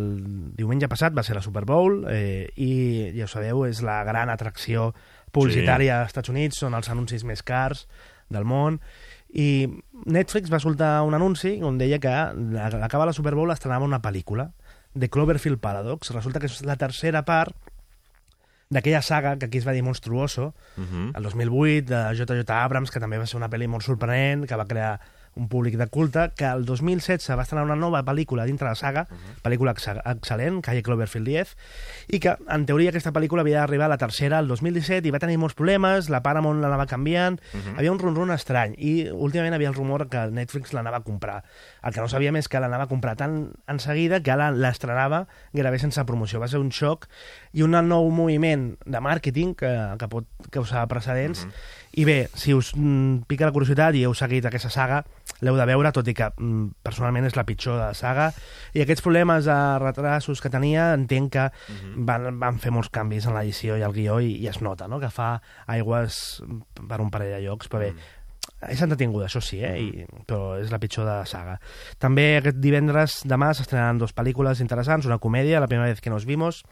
[0.57, 4.29] diumenge passat va ser la Super Bowl eh, i, ja ho sabeu, és la gran
[4.29, 4.93] atracció
[5.31, 7.87] publicitària als Estats Units, són els anuncis més cars
[8.29, 8.79] del món,
[9.33, 9.65] i
[10.05, 14.01] Netflix va soltar un anunci on deia que a l'acabar la Super Bowl estrenava una
[14.01, 14.51] pel·lícula
[14.93, 16.11] de Cloverfield Paradox.
[16.13, 17.55] Resulta que és la tercera part
[18.69, 21.13] d'aquella saga que aquí es va dir Monstruoso, Mhm.
[21.15, 22.45] el 2008, de J.J.
[22.63, 24.99] Abrams, que també va ser una pel·li molt sorprenent, que va crear
[25.35, 29.07] un públic de culte, que el 2016 va estrenar una nova pel·lícula dintre la saga,
[29.43, 31.55] pel·lícula ex excel·lent, Calle Cloverfield 10,
[32.13, 35.19] i que, en teoria, aquesta pel·lícula havia d'arribar a la tercera el 2017 i va
[35.19, 37.77] tenir molts problemes, la Paramount l'anava canviant, Mhm.
[37.79, 41.43] havia un rum-rum estrany, i últimament havia el rumor que Netflix l'anava a comprar.
[41.83, 45.27] El que no sabíem és que l'anava a comprar tan en seguida que ara l'estrenava
[45.53, 46.39] gairebé sense promoció.
[46.39, 47.07] Va ser un xoc
[47.53, 51.47] i un nou moviment de màrqueting que, que pot causar precedents.
[51.93, 55.03] I bé, si us mm, pica la curiositat i heu seguit aquesta saga,
[55.43, 58.29] l'heu de veure, tot i que mm, personalment és la pitjor de la saga.
[58.73, 61.45] I aquests problemes de retrasos que tenia, entenc que
[62.07, 65.01] van, van fer molts canvis en l'edició i el guió i, i es nota, no?,
[65.03, 65.35] que fa
[65.67, 66.41] aigües
[66.79, 67.93] per un parell de llocs, però bé,
[68.69, 69.73] és entretinguda, això sí, eh?
[69.79, 71.57] I, però és la pitjor de la saga.
[72.01, 76.25] També aquest divendres, demà, s'estrenaran dues pel·lícules interessants, una comèdia, La primera vez que nos
[76.25, 76.63] vimos,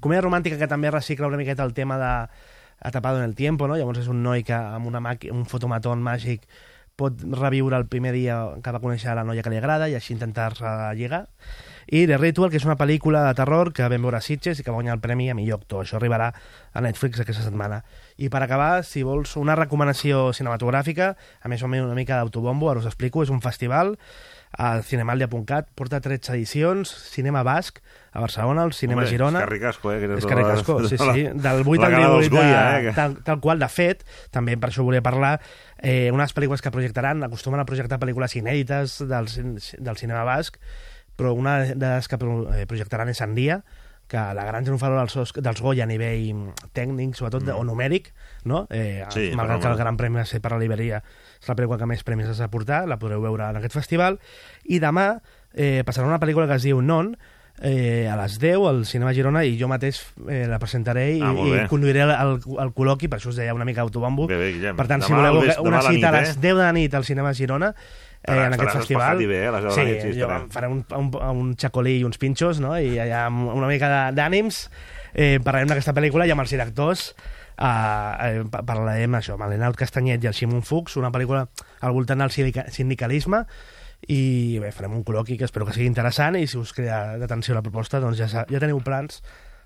[0.00, 2.12] comèdia romàntica que també recicla una miqueta el tema de
[2.80, 3.76] Atrapado en el tiempo, no?
[3.76, 5.00] Llavors és un noi que amb una
[5.32, 6.44] un fotomatón màgic
[6.98, 10.12] pot reviure el primer dia que va conèixer la noia que li agrada i així
[10.16, 11.28] intentar relligar.
[11.88, 14.64] I The Ritual, que és una pel·lícula de terror que vam veure a Sitges i
[14.64, 15.86] que va guanyar el premi a millor actor.
[15.86, 16.26] Això arribarà
[16.76, 17.78] a Netflix aquesta setmana.
[18.20, 22.68] I per acabar, si vols una recomanació cinematogràfica, a més o menys una mica d'autobombo,
[22.68, 23.94] ara us explico, és un festival
[24.52, 27.78] al Cinemalia.cat, porta 13 edicions, cinema basc,
[28.12, 29.38] a Barcelona, al Cinema Hombre, Girona.
[29.40, 29.98] És Carricasco, eh?
[30.00, 31.24] Que És Carricasco, la- sí, sí.
[31.34, 32.92] Del 8 la al gala dels 18, de, Goya, eh?
[32.96, 35.40] tal, tal qual, de fet, també per això volia parlar,
[35.78, 40.56] eh, unes pel·lícules que projectaran, acostumen a projectar pel·lícules inèdites del, del cinema basc,
[41.18, 43.60] però una de les que eh, projectaran és Sandia,
[44.08, 48.14] que la gran triomfadora dels, dels Goya a nivell tècnic, sobretot, de, o numèric,
[48.48, 48.62] no?
[48.72, 51.02] Eh, Sí, malgrat que el gran premi va ser per la Liberia,
[51.40, 54.18] és la pel·lícula que més premis has de portar, la podreu veure en aquest festival,
[54.64, 55.10] i demà
[55.54, 57.14] eh, passarà una pel·lícula que es diu Non,
[57.60, 61.32] eh, a les 10 al Cinema Girona i jo mateix eh, la presentaré i, Ah,
[61.34, 64.28] i conduiré el, el, el col·loqui, per això us deia una mica autobombo.
[64.30, 64.76] Bé, bé, Guillem.
[64.78, 66.36] Per tant, si Demà voleu al vespre- una demà a la cita a, nit, les
[66.36, 66.40] eh?
[66.44, 67.72] 10 de la nit al Cinema Girona,
[68.22, 69.18] eh, en aquest festival.
[69.26, 72.76] bé, eh, sí, nit, sí, jo faré un, un, un xacolí i uns pinxos, no?
[72.78, 74.68] i allà amb una mica d'ànims
[75.14, 77.12] eh, parlarem d'aquesta pel·lícula i amb els directors
[77.58, 81.46] eh, eh, pa- parlarem això, amb l'Enaut Castanyet i el Ximon Fuchs, una pel·lícula
[81.80, 83.44] al voltant del sindica- sindicalisme
[84.08, 87.54] i bé, farem un col·loqui que espero que sigui interessant i si us crea d'atenció
[87.56, 89.22] la proposta doncs ja, ja teniu plans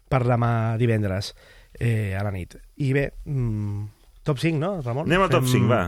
[0.08, 1.34] per demà divendres
[1.78, 2.56] eh, a la nit.
[2.80, 3.84] I bé, mm,
[4.24, 5.06] top 5, no, Ramon?
[5.08, 5.82] Anem al top Fem 5, va.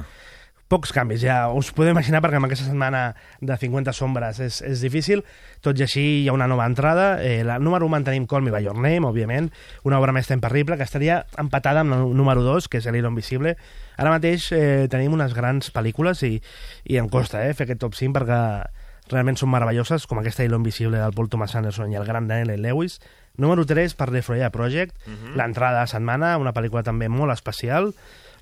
[0.75, 3.05] Pocs canvis, ja us podeu imaginar perquè amb aquesta setmana
[3.39, 5.23] de 50 sombres és, és difícil,
[5.63, 8.51] tot i així hi ha una nova entrada, eh, la número 1 mantenim Call Me
[8.51, 9.53] By Your Name, òbviament,
[9.87, 13.13] una obra més terrible que estaria empatada amb la número 2, que és El Hilo
[13.13, 13.55] Invisible.
[13.95, 16.41] Ara mateix eh, tenim unes grans pel·lícules i,
[16.91, 18.41] i em costa eh, fer aquest top 5 perquè
[19.13, 22.59] realment són meravelloses, com aquesta Hilo Invisible del Paul Thomas Anderson i el gran Daniel
[22.65, 22.99] Lewis.
[23.39, 25.37] Número 3 per The Freya Project, uh -huh.
[25.37, 27.95] l'entrada de setmana, una pel·lícula també molt especial,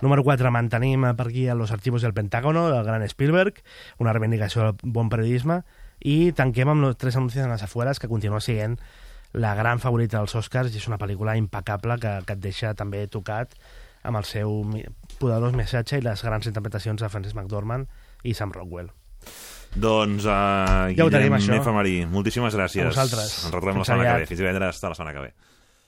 [0.02, 3.62] Número 4, mantenim per aquí a Los Archivos del Pentágono, del gran Spielberg,
[4.02, 5.60] una reivindicació del bon periodisme,
[6.02, 8.80] i tanquem amb los tres anuncis en les afueres, que continua sent
[9.32, 13.04] la gran favorita dels Oscars, i és una pel·lícula impecable que, que et deixa també
[13.06, 13.54] tocat
[14.02, 14.58] amb el seu
[15.20, 17.86] poderós missatge i les grans interpretacions de Francis McDormand
[18.26, 18.90] i Sam Rockwell.
[19.72, 21.62] Doncs, uh, ja ho tenim, això.
[21.72, 22.90] Marí, moltíssimes gràcies.
[22.90, 23.38] A vosaltres.
[23.46, 24.30] Ens retrobem la setmana que ve.
[24.34, 25.51] Fins divendres, hasta la setmana que ve.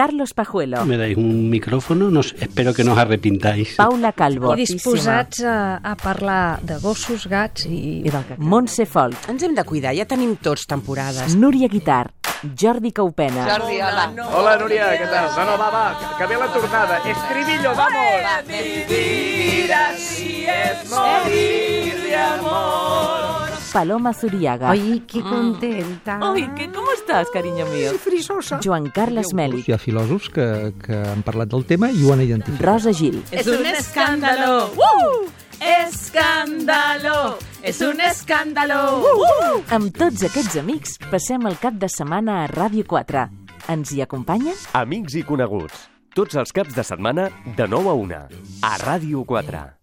[0.00, 0.86] Carlos Pajuelo.
[0.86, 3.76] Me dais un micrófono, no, espero que no os arrepintáis.
[3.76, 4.54] Paula Calvo.
[4.56, 8.00] I disposats a, a parlar de gossos, gats i...
[8.00, 9.28] I del Montse Folk.
[9.28, 11.36] Ens hem de cuidar, ja tenim tots temporades.
[11.36, 12.14] Núria Guitar.
[12.40, 13.44] Jordi Caupena.
[13.44, 14.06] Jordi, hola.
[14.32, 15.28] Hola, Núria, què tal?
[15.36, 15.84] No, no, va, va,
[16.16, 17.02] que ve la tornada.
[17.04, 18.48] Estribillo, vamos!
[18.48, 23.29] Vivir así es morir de amor.
[23.72, 24.70] Paloma Zuriaga.
[24.70, 26.18] Ay, qué contenta.
[26.22, 27.92] Ay, ¿qué, ¿cómo estás, cariño mío?
[27.98, 28.60] frisosa.
[28.62, 29.68] Joan Carles Mèlic.
[29.68, 30.46] Hi ha filòsofs que,
[30.82, 32.66] que han parlat del tema i ho han identificat.
[32.66, 33.22] Rosa Gil.
[33.30, 34.70] Es un escándalo.
[34.74, 35.28] ¡Uh!
[35.60, 37.36] Escàndalo!
[37.62, 38.80] És un escàndalo!
[39.04, 39.60] Uh!
[39.76, 43.26] Amb tots aquests amics passem el cap de setmana a Ràdio 4.
[43.74, 44.56] Ens hi acompanyen?
[44.72, 45.88] Amics i coneguts.
[46.16, 48.24] Tots els caps de setmana de 9 a 1
[48.66, 49.79] a Ràdio 4.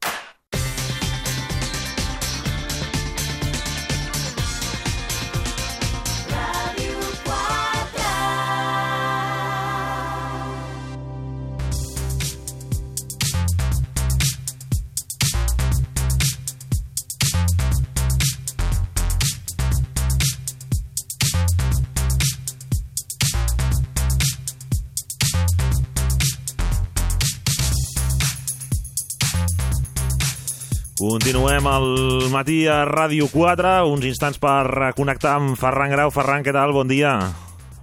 [30.97, 31.91] Continuem al
[32.33, 36.09] matí a Ràdio 4, uns instants per connectar amb Ferran Grau.
[36.09, 36.71] Ferran, què tal?
[36.73, 37.11] Bon dia.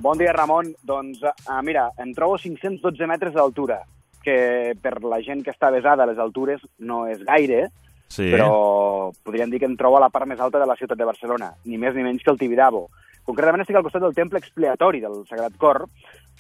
[0.03, 0.72] Bon dia, Ramon.
[0.83, 3.77] Doncs, uh, mira, em trobo a 512 metres d'altura,
[4.24, 7.68] que per la gent que està besada a les altures no és gaire,
[8.11, 8.33] sí.
[8.35, 11.07] però podríem dir que em trobo a la part més alta de la ciutat de
[11.07, 12.88] Barcelona, ni més ni menys que el Tibidabo.
[13.22, 15.85] Concretament estic al costat del temple expiatori del Sagrat Cor.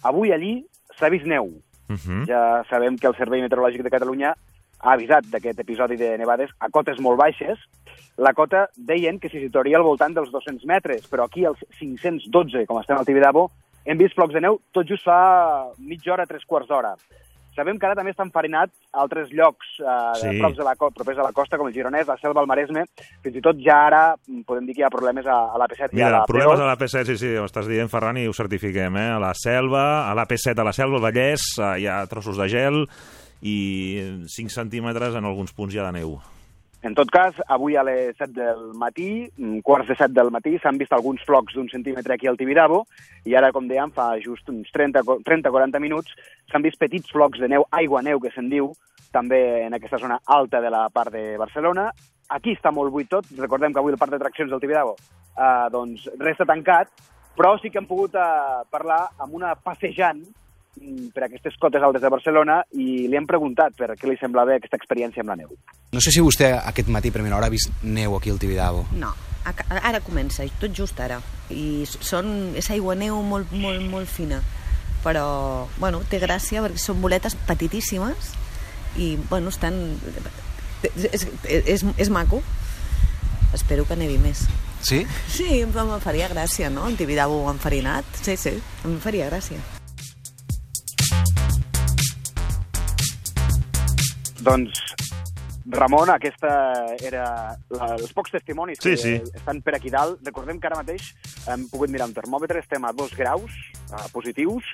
[0.02, 0.56] Avui allí
[0.98, 1.52] s'ha vist neu.
[1.86, 2.26] Uh -huh.
[2.26, 4.34] Ja sabem que el Servei Meteorològic de Catalunya
[4.84, 7.58] ha avisat d'aquest episodi de nevades a cotes molt baixes.
[8.20, 12.66] La cota deien que s'hi situaria al voltant dels 200 metres, però aquí als 512,
[12.68, 13.48] com estem al Tibidabo,
[13.84, 16.94] hem vist flocs de neu tot just fa mitja hora, tres quarts d'hora.
[17.54, 20.30] Sabem que ara també està enfarinat a altres llocs eh, Sí.
[20.40, 22.82] props de la, propers a la costa, com el Gironès, la Selva, el Maresme.
[23.22, 25.68] Fins i tot ja ara mm, podem dir que hi ha problemes a, a la
[25.70, 26.64] P7 i a Mira, la problemes P2.
[26.64, 29.10] a la P7, sí, sí, ho estàs dient, Ferran, i ho certifiquem, eh?
[29.14, 32.36] A la Selva, a la P7 a la Selva, al Vallès, eh, hi ha trossos
[32.42, 32.82] de gel
[33.44, 36.16] i 5 centímetres en alguns punts ha de neu.
[36.84, 40.58] En tot cas, avui a les 7 del matí, mm, quarts de 7 del matí,
[40.58, 42.86] s'han vist alguns flocs d'un centímetre aquí al Tibidabo,
[43.24, 46.12] i ara, com dèiem, fa just uns 30-40 minuts,
[46.50, 48.72] s'han vist petits flocs de neu, aigua-neu, que se'n diu,
[49.12, 51.90] també en aquesta zona alta de la part de Barcelona.
[52.28, 54.96] Aquí està molt buit tot, recordem que avui el parc d'atraccions del Tibidabo
[55.38, 56.90] eh, doncs resta tancat,
[57.36, 60.22] però sí que hem pogut eh, parlar amb una passejant
[61.14, 64.78] per aquestes cotes altes de Barcelona i li hem preguntat per què li semblava aquesta
[64.80, 65.52] experiència amb la neu.
[65.94, 68.84] No sé si vostè aquest matí a primera hora ha vist neu aquí al Tibidabo.
[68.98, 69.12] No,
[69.44, 71.20] ara comença, tot just ara.
[71.50, 74.40] I són, és aigua neu molt, molt, molt fina.
[75.04, 78.32] Però, bueno, té gràcia perquè són boletes petitíssimes
[78.96, 79.98] i, bueno, estan...
[80.84, 82.42] És, és, és maco.
[83.54, 84.46] Espero que nevi més.
[84.84, 85.04] Sí?
[85.30, 86.88] Sí, em, em faria gràcia, no?
[86.88, 88.08] El Tibidabo enfarinat.
[88.24, 89.60] Sí, sí, em faria gràcia.
[94.44, 94.80] Doncs,
[95.72, 96.50] Ramon, aquesta
[97.00, 97.24] era
[97.72, 99.14] la, els pocs testimonis Sí, que sí.
[99.32, 100.20] estan per aquí dalt.
[100.26, 101.14] Recordem que ara mateix
[101.48, 103.54] hem pogut mirar un termòmetre, estem a dos graus
[103.88, 104.68] uh, positius.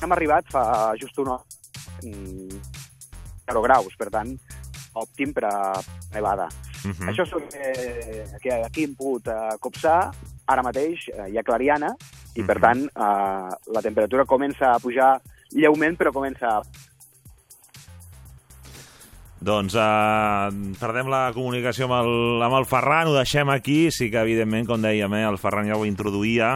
[0.00, 0.64] Hem arribat fa
[1.00, 1.36] just una
[2.00, 2.62] mm,
[3.50, 4.32] 0 graus, per tant,
[4.96, 5.54] òptim per a
[6.14, 6.48] nevada.
[6.84, 7.08] -huh.
[7.10, 10.10] Això és el que, que aquí hem pogut uh, copsar.
[10.46, 11.92] Ara mateix uh, hi ha clariana
[12.34, 15.20] i, per tant, uh, la temperatura comença a pujar
[15.52, 16.62] lleument, però comença a
[19.40, 23.88] doncs eh, perdem la comunicació amb el, amb el Ferran, ho deixem aquí.
[23.94, 26.54] Sí que, evidentment, com dèiem, eh, el Ferran ja ho introduïa.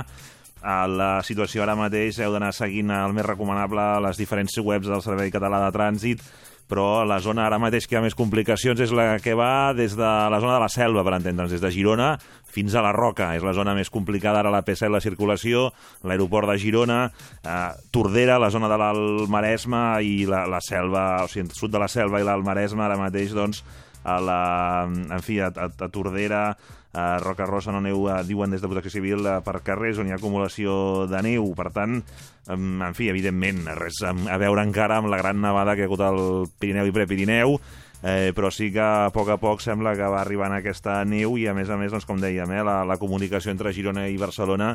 [0.65, 4.89] A la situació ara mateix heu d'anar seguint el més recomanable a les diferents webs
[4.89, 6.23] del Servei Català de Trànsit,
[6.69, 9.97] però la zona ara mateix que hi ha més complicacions és la que va des
[9.99, 12.15] de la zona de la Selva, per entendre'ns, des de Girona
[12.55, 13.33] fins a la Roca.
[13.37, 15.69] És la zona més complicada ara la P7, la circulació,
[16.07, 17.01] l'aeroport de Girona,
[17.43, 21.75] eh, Tordera, la zona de l'Alt Maresme i la, la Selva, o sigui, el sud
[21.75, 23.65] de la Selva i l'Alt Maresme ara mateix, doncs,
[24.05, 24.41] a la,
[24.87, 26.47] en fi, a, a, a Tordera,
[26.95, 30.09] a Roca Rossa no neu, eh, diuen des de Protecció Civil, eh, per carrers on
[30.09, 31.51] hi ha acumulació de neu.
[31.59, 32.01] Per tant,
[32.49, 36.05] en, fi, evidentment, res a veure encara amb la gran nevada que hi ha hagut
[36.07, 36.21] al
[36.59, 37.59] Pirineu i Prepirineu,
[38.05, 41.49] eh, però sí que a poc a poc sembla que va arribant aquesta neu i
[41.49, 44.75] a més a més, doncs, com dèiem, eh, la, la comunicació entre Girona i Barcelona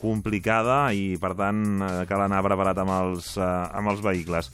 [0.00, 3.48] complicada i per tant eh, cal anar preparat amb els, eh,
[3.78, 4.50] amb els vehicles.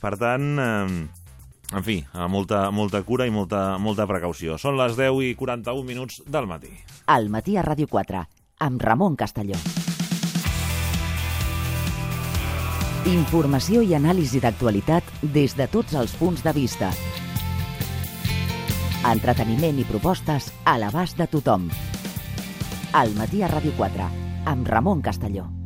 [0.00, 1.23] Per tant, eh,
[1.72, 4.58] en fi, amb molta, molta cura i molta, molta precaució.
[4.58, 6.72] Són les 10 i 41 minuts del matí.
[7.06, 8.22] Al matí a Ràdio 4,
[8.66, 9.58] amb Ramon Castelló.
[13.04, 15.04] Informació i anàlisi d'actualitat
[15.34, 16.92] des de tots els punts de vista.
[19.04, 21.68] Entreteniment i propostes a l'abast de tothom.
[22.96, 24.08] Al matí a Ràdio 4,
[24.48, 25.63] amb Ramon Castelló.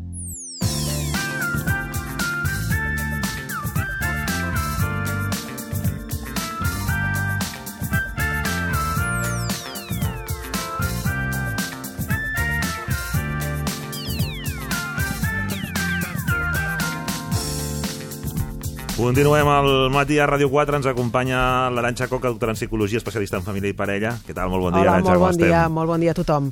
[18.98, 20.74] Continuem al matí a Ràdio 4.
[20.80, 21.38] Ens acompanya
[21.70, 24.16] l'Aranxa Coca, doctora en Psicologia, especialista en família i parella.
[24.26, 24.50] Què tal?
[24.50, 26.48] Molt bon dia, Hola, Arantxa, molt bon dia, molt bon dia a tothom.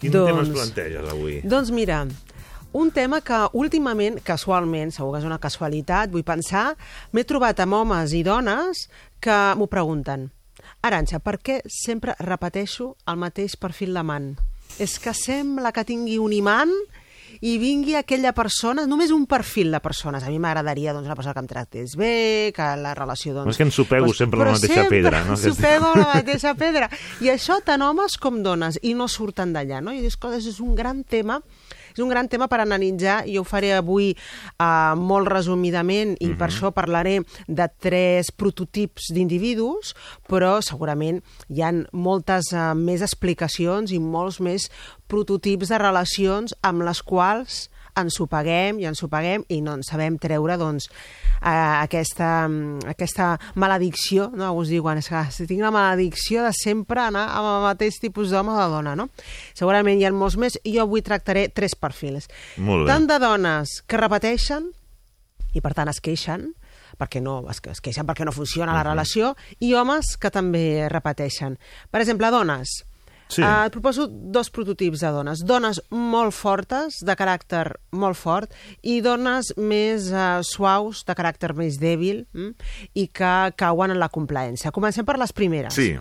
[0.00, 1.34] Quin doncs, tema ens planteges avui?
[1.44, 1.98] Doncs mira,
[2.80, 6.64] un tema que últimament, casualment, segur que és una casualitat, vull pensar,
[7.12, 8.86] m'he trobat amb homes i dones
[9.20, 10.30] que m'ho pregunten.
[10.80, 14.32] Aranxa, per què sempre repeteixo el mateix perfil d'amant?
[14.80, 16.72] És que sembla que tingui un imant
[17.40, 20.24] i vingui aquella persona, només un perfil de persones.
[20.24, 23.34] A mi m'agradaria doncs, una persona que em tractés bé, que la relació...
[23.36, 25.36] Doncs, És que ensopego doncs, sempre la mateixa sempre pedra, no?
[25.38, 26.90] ensopego la mateixa pedra.
[27.24, 29.82] I això tant homes com dones, i no surten d'allà.
[29.84, 29.94] No?
[29.94, 31.40] I dius, és un gran tema
[31.96, 36.50] és un gran tema per analitzar, jo ho faré avui uh, molt resumidament i per
[36.50, 39.94] això parlaré de tres prototips d'individus,
[40.28, 44.68] però segurament hi han moltes uh, més explicacions i molts més
[45.08, 47.66] prototips de relacions amb les quals
[48.00, 50.88] ens ho paguem i ens ho paguem i no en sabem treure doncs,
[51.40, 52.30] eh, aquesta,
[52.92, 54.52] aquesta maledicció, no?
[54.58, 58.32] Us diuen, és que si tinc la maledicció de sempre anar amb el mateix tipus
[58.32, 59.08] d'home o de dona, no?
[59.56, 62.30] Segurament hi ha molts més i jo avui tractaré tres perfils.
[62.88, 64.70] Tant de dones que repeteixen
[65.56, 66.50] i per tant es queixen,
[67.00, 71.56] perquè no, es, es queixen perquè no funciona la relació, i homes que també repeteixen.
[71.90, 72.82] Per exemple, dones.
[73.28, 73.42] Sí.
[73.42, 75.42] Uh, et proposo dos prototips de dones.
[75.46, 77.64] Dones molt fortes, de caràcter
[77.96, 78.52] molt fort,
[78.86, 82.70] i dones més uh, suaus, de caràcter més dèbil, mm?
[82.94, 84.74] i que cauen en la complaença.
[84.74, 85.74] Comencem per les primeres.
[85.74, 85.94] Sí.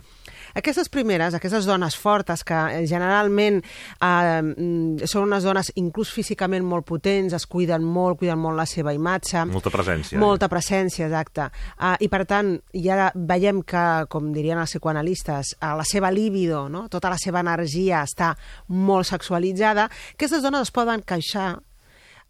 [0.55, 6.63] Aquestes primeres, aquestes dones fortes, que eh, generalment eh, mm, són unes dones inclús físicament
[6.63, 9.43] molt potents, es cuiden molt, cuiden molt la seva imatge.
[9.51, 10.19] Molta presència.
[10.21, 11.49] Molta presència, exacte.
[11.75, 16.65] Uh, I per tant, ja veiem que, com dirien els psicoanalistes, uh, la seva líbido,
[16.71, 16.85] no?
[16.91, 18.31] tota la seva energia està
[18.71, 19.89] molt sexualitzada.
[20.15, 21.49] Aquestes dones es poden queixar,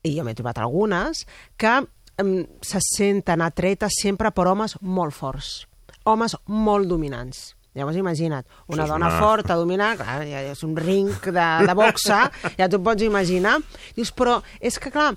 [0.06, 1.26] i jo m'he trobat algunes,
[1.62, 1.76] que
[2.24, 5.68] um, se senten atretes sempre per homes molt forts,
[6.06, 7.55] homes molt dominants.
[7.76, 12.22] Llavors imagina't, una dona una- forta, dominant, clar, ja és un ring de, de boxa,
[12.60, 13.58] ja t'ho pots imaginar.
[13.98, 15.12] Dius, però és que clar,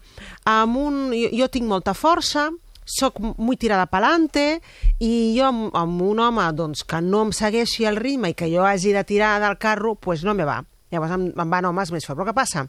[0.44, 2.48] amb un, jo, jo tinc molta força,
[2.88, 4.62] sóc molt tirada pelante
[5.04, 8.48] i jo amb, amb un home doncs, que no em segueixi el ritme i que
[8.48, 10.62] jo hagi de tirar del carro, pues no me va.
[10.90, 12.16] Llavors em, em van homes més forts.
[12.16, 12.62] Però què passa?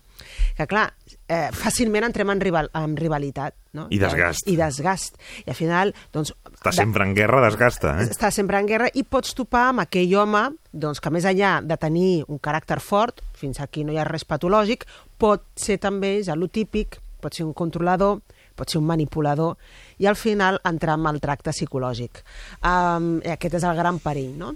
[0.57, 0.89] Que clar,
[1.29, 3.55] eh, fàcilment entrem en, rival, en rivalitat.
[3.77, 3.85] No?
[3.93, 4.47] I desgast.
[4.49, 5.19] I desgast.
[5.45, 6.33] I al final, doncs...
[6.49, 8.07] Està sempre en guerra, desgasta, eh?
[8.09, 11.77] Està sempre en guerra i pots topar amb aquell home doncs, que més enllà de
[11.79, 14.87] tenir un caràcter fort, fins aquí no hi ha res patològic,
[15.21, 18.19] pot ser també ja lo típic, pot ser un controlador,
[18.59, 19.55] pot ser un manipulador,
[20.01, 22.23] i al final entrar en el tracte psicològic.
[22.63, 24.55] Um, aquest és el gran perill, no?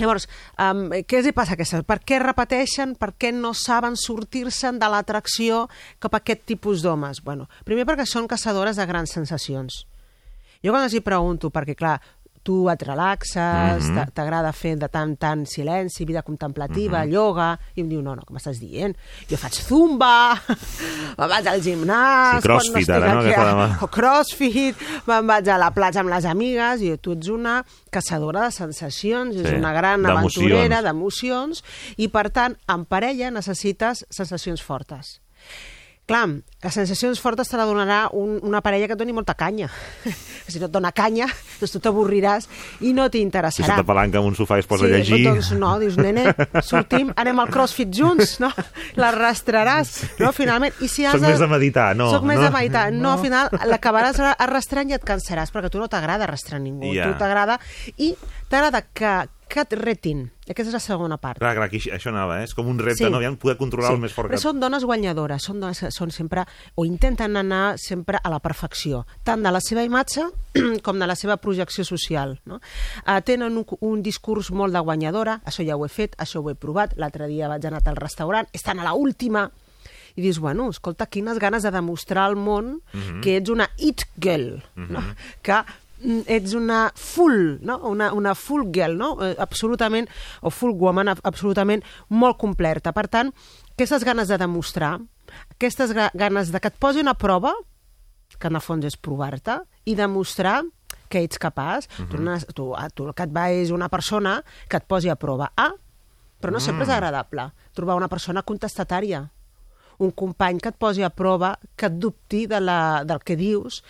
[0.00, 0.24] Llavors,
[0.56, 1.84] um, què els passa a aquestes?
[1.84, 2.94] Per què repeteixen?
[2.96, 5.66] Per què no saben sortir-se'n de l'atracció
[6.00, 7.20] cap a aquest tipus d'homes?
[7.26, 9.82] Bueno, primer perquè són caçadores de grans sensacions.
[10.64, 11.98] Jo quan els hi pregunto, perquè clar,
[12.42, 13.94] tu et relaxes, Mhm.
[13.94, 17.12] t'a- t'agrada fer de tant tant silenci, vida contemplativa, Mhm.
[17.12, 18.96] ioga, i em diu, no, no, què m'estàs dient?
[19.30, 20.34] Jo faig zumba,
[21.18, 22.40] me'n vaig al gimnàs...
[22.40, 23.20] Sí, crossfit, estic ara, no?
[23.20, 23.78] aquí a-.
[23.84, 24.76] O crossfit,
[25.06, 29.36] me'n vaig a la platja amb les amigues, i tu ets una caçadora de sensacions,
[29.36, 31.62] és Sí, una gran aventurera d'emocions,
[31.96, 35.20] i per tant, en parella necessites sensacions fortes.
[36.02, 36.26] Clar,
[36.62, 39.68] les sensacions fortes te la donarà un, una parella que et doni molta canya.
[40.50, 41.28] si no et dona canya,
[41.60, 42.48] doncs tu t'avorriràs
[42.82, 43.68] i no Si t'interessarà.
[43.70, 45.22] se t'apalanca en un sofà i es posa a llegir...
[45.28, 46.34] Doncs no, dius, nene,
[46.66, 48.50] sortim, anem al crossfit junts, no?
[48.98, 50.32] L'arrastraràs, no?
[50.36, 50.74] Finalment.
[50.82, 52.48] I si has Soc més de meditar, no, Soc més no.
[52.48, 52.86] de meditar.
[52.92, 56.92] No, al final l'acabaràs arrastrant i et cansaràs, perquè a tu no t'agrada arrastrar ningú.
[56.96, 57.10] Ja.
[57.12, 57.58] Tu t'agrada...
[58.02, 58.14] I
[58.50, 59.14] t'agrada que,
[59.48, 60.26] que et retin.
[60.52, 61.40] Aquesta és la segona part.
[61.40, 62.44] Clar, clar, aquí això anava, eh?
[62.46, 63.18] És com un repte, no?
[63.18, 64.42] Aviam, poder controlar el més fort Però que...
[64.44, 66.44] són dones guanyadores, són dones que són sempre,
[66.76, 70.28] o intenten anar sempre a la perfecció, tant de la seva imatge
[70.86, 72.36] com de la seva projecció social.
[72.46, 72.60] No?
[73.06, 76.50] Uh, tenen un, un discurs molt de guanyadora, això ja ho he fet, això ho
[76.50, 79.48] he provat, l'altre dia vaig anar al restaurant, estan a la última,
[80.14, 83.22] i dius, bueno, escolta, quines ganes de demostrar al món Mhm.
[83.24, 85.00] que ets una it girl, no?
[85.40, 85.64] que mm,
[86.26, 87.78] ets una full, no?
[87.88, 89.16] una, una full girl, no?
[89.24, 90.08] Eh, absolutament,
[90.42, 92.92] o full woman, ab- absolutament molt completa.
[92.92, 93.32] Per tant,
[93.72, 94.98] aquestes ganes de demostrar,
[95.54, 97.52] aquestes ga- ganes de que et posin a prova,
[98.38, 100.62] que en el fons és provar-te, i demostrar
[101.08, 101.88] que ets capaç.
[101.98, 102.08] Mhm.
[102.10, 105.08] tu, nes- tu, a- tu el que et va és una persona que et posi
[105.08, 105.52] a prova.
[105.56, 105.72] Ah,
[106.40, 106.92] però no sempre és Mm.
[106.92, 109.30] agradable trobar una persona contestatària
[109.98, 113.84] un company que et posi a prova, que et dubti de la, del que dius,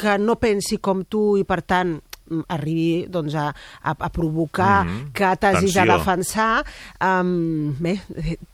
[0.00, 1.98] que no pensi com tu i, per tant,
[2.30, 3.48] mm, arribi doncs, a,
[3.82, 5.10] a, a provocar Mhm.
[5.12, 6.64] que t'hagis de defensar.
[7.00, 7.98] Um, bé,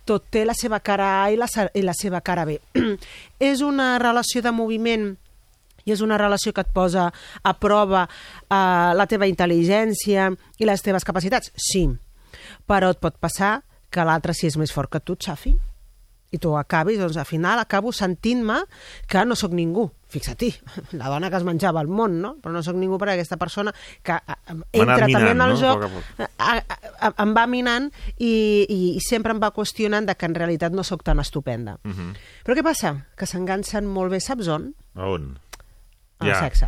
[0.05, 2.59] tot té la seva cara A i la, i la seva cara B.
[3.39, 5.13] és una relació de moviment
[5.87, 7.13] i és una relació que et posa
[7.45, 11.53] a prova eh, la teva intel·ligència i les teves capacitats?
[11.55, 11.87] Sí.
[12.67, 15.55] Però et pot passar que l'altre, si és més fort que tu, et xafi
[16.35, 18.63] i tu acabis, doncs al final acabo sentint-me
[19.07, 19.91] que no sóc ningú.
[20.09, 20.49] Fixa-t'hi,
[21.01, 22.35] la dona que es menjava el món, no?
[22.43, 23.73] Però no sóc ningú per aquesta persona
[24.03, 24.37] que a-
[24.73, 25.57] entra anat també en minant, el no?
[25.61, 28.31] joc, A poc a a, em va minant i,
[28.69, 31.79] i, i sempre em va qüestionant de que en realitat no sóc tan estupenda.
[31.85, 32.13] Mhm.
[32.47, 32.95] Però què passa?
[33.19, 34.71] Que s'enganxen molt bé, saps on?
[34.95, 35.35] A on?
[36.19, 36.67] Al sexe.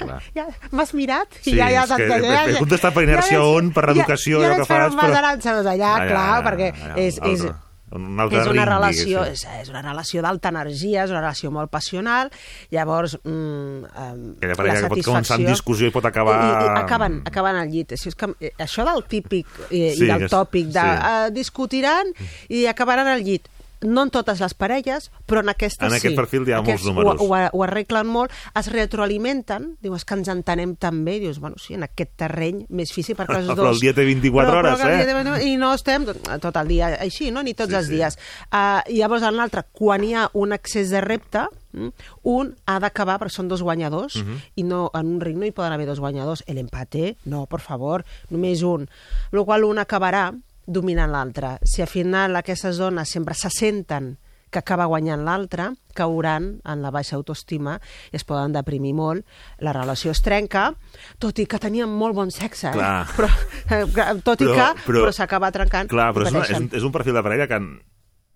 [0.00, 0.18] Bueno.
[0.34, 3.68] Ja m'has mirat i Sí, ja, ja és que he- he contestat per inèrcia on,
[3.72, 5.04] per educació, ja, allò ja que fas, però...
[5.04, 7.54] però- allà, allà, Ah, ja, clar, ja, perquè ja, és, és, altre-
[7.96, 11.50] un altre és una ring, relació, és, és una relació d'alta energia, és una relació
[11.54, 12.32] molt passional,
[12.74, 16.38] llavors mm, um, Aquella parella que pot començar en discussió i pot acabar...
[16.38, 17.96] I, i acaben, acaben al llit.
[17.98, 20.98] Si és que, eh, això del típic eh, Sí, i del tòpic de sí.
[21.12, 22.12] eh, discutiran
[22.48, 23.48] i acabaran al llit.
[23.86, 26.00] No en totes les parelles, però en aquestes En sí.
[26.00, 27.20] aquest perfil hi ha molts Aquests números.
[27.20, 31.38] Ho, ho, ho arreglen molt, es retroalimenten, diu, és que ens entenem tan bé, dius,
[31.38, 33.58] bueno, sí, en aquest terreny més físic, perquè els dos...
[33.60, 34.96] Però el dia té 24 però, hores, però eh?
[34.96, 37.42] dia té 24 I no estem tot, el dia així, no?
[37.46, 37.94] ni tots Sí, els sí.
[37.94, 38.18] dies.
[38.50, 41.88] Uh, llavors, en l'altre, quan hi ha un excés de repte, mm,
[42.34, 44.42] un ha d'acabar, perquè són dos guanyadors, Mhm.
[44.56, 46.42] i no, en un ring no hi poden haver dos guanyadors.
[46.46, 48.88] El empate, no, per favor, només un.
[49.30, 50.32] Amb la qual un acabarà
[50.68, 51.56] dominant l'altre.
[51.64, 56.88] Si al final aquestes dones sempre se senten que acaba guanyant l'altre, cauran en la
[56.94, 57.74] baixa autoestima
[58.12, 59.26] i es poden deprimir molt.
[59.60, 60.70] La relació es trenca,
[61.20, 62.86] tot i que tenien molt bon sexe, eh?
[63.16, 63.82] Però, eh,
[64.24, 65.90] tot i Però- que, però- però, s'acaba trencant.
[65.92, 67.60] Clar, però i és, una, és, un, és un perfil de parella que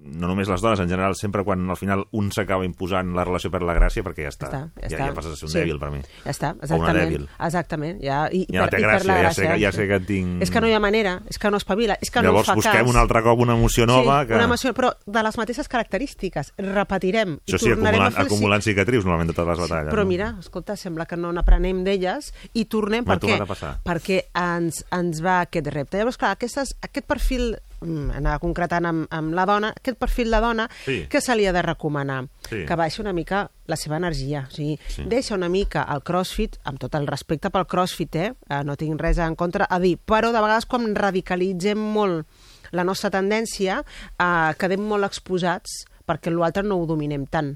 [0.04, 3.50] no només les dones, en general, sempre quan al final un s'acaba imposant la relació
[3.50, 4.50] per la gràcia, perquè ja està.
[4.50, 5.06] Ja està, ja ja, està.
[5.06, 5.58] ja passes a ser un Sí.
[5.60, 6.00] dèbil, per mi.
[6.24, 7.10] Ja està, O una exactament.
[7.12, 7.28] dèbil.
[7.38, 8.02] Exactament.
[8.02, 9.76] Ja, i, Ja no té i gràcia, la ja sé que- ja sí.
[9.78, 12.20] sé que tinc- És que no hi ha manera, és que no espavila, és que
[12.20, 12.90] Llavors no ens fa busquem cas.
[12.94, 14.34] un altre cop una emoció nova sí, que...
[14.34, 16.52] una emoció, però de les mateixes característiques.
[16.58, 19.92] Repetirem Això sí, acumulant, a fer acumulant cicatrius normalment de totes les batalles.
[19.92, 20.08] però no?
[20.08, 23.38] mira, escolta, sembla que no n'aprenem d'elles i tornem perquè,
[23.84, 25.98] perquè ens, ens va aquest repte.
[25.98, 30.68] Llavors, clar, aquestes, aquest perfil, anava concretant amb, amb la dona, aquest perfil de dona,
[30.84, 31.06] Sí.
[31.10, 32.26] que se li ha de recomanar?
[32.48, 32.64] Sí.
[32.66, 34.46] Que baixi una mica la seva energia.
[34.48, 35.04] O sigui, Sí.
[35.06, 38.32] deixa una mica el crossfit, amb tot el respecte pel crossfit, eh?
[38.48, 38.62] eh?
[38.64, 42.26] no tinc res en contra a dir, però de vegades quan radicalitzem molt
[42.72, 43.82] la nostra tendència,
[44.18, 47.52] eh, quedem molt exposats perquè l'altre no ho dominem tant.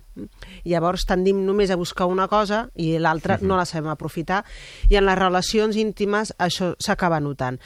[0.65, 4.43] Llavors tendim només a buscar una cosa i l'altra no la sabem aprofitar
[4.91, 7.59] i en les relacions íntimes això s'acaba notant.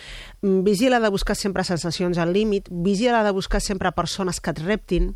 [0.43, 5.13] Vigila de buscar sempre sensacions al límit, vigila de buscar sempre persones que et reptin,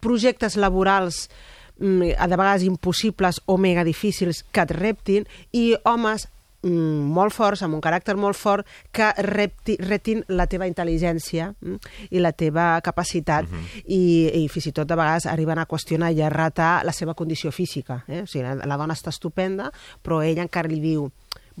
[0.00, 1.28] projectes laborals
[1.78, 6.28] mm, de vegades impossibles o mega difícils que et reptin i homes
[6.68, 11.78] molt forts, amb un caràcter molt fort, que repti, retin la teva intel·ligència mm,
[12.10, 13.48] i la teva capacitat
[13.86, 17.14] i, i fins i tot de vegades arriben a qüestionar i a ratar la seva
[17.14, 18.02] condició física.
[18.08, 18.22] Eh?
[18.24, 19.70] O sigui, la, la dona està estupenda,
[20.02, 21.08] però ella encara li diu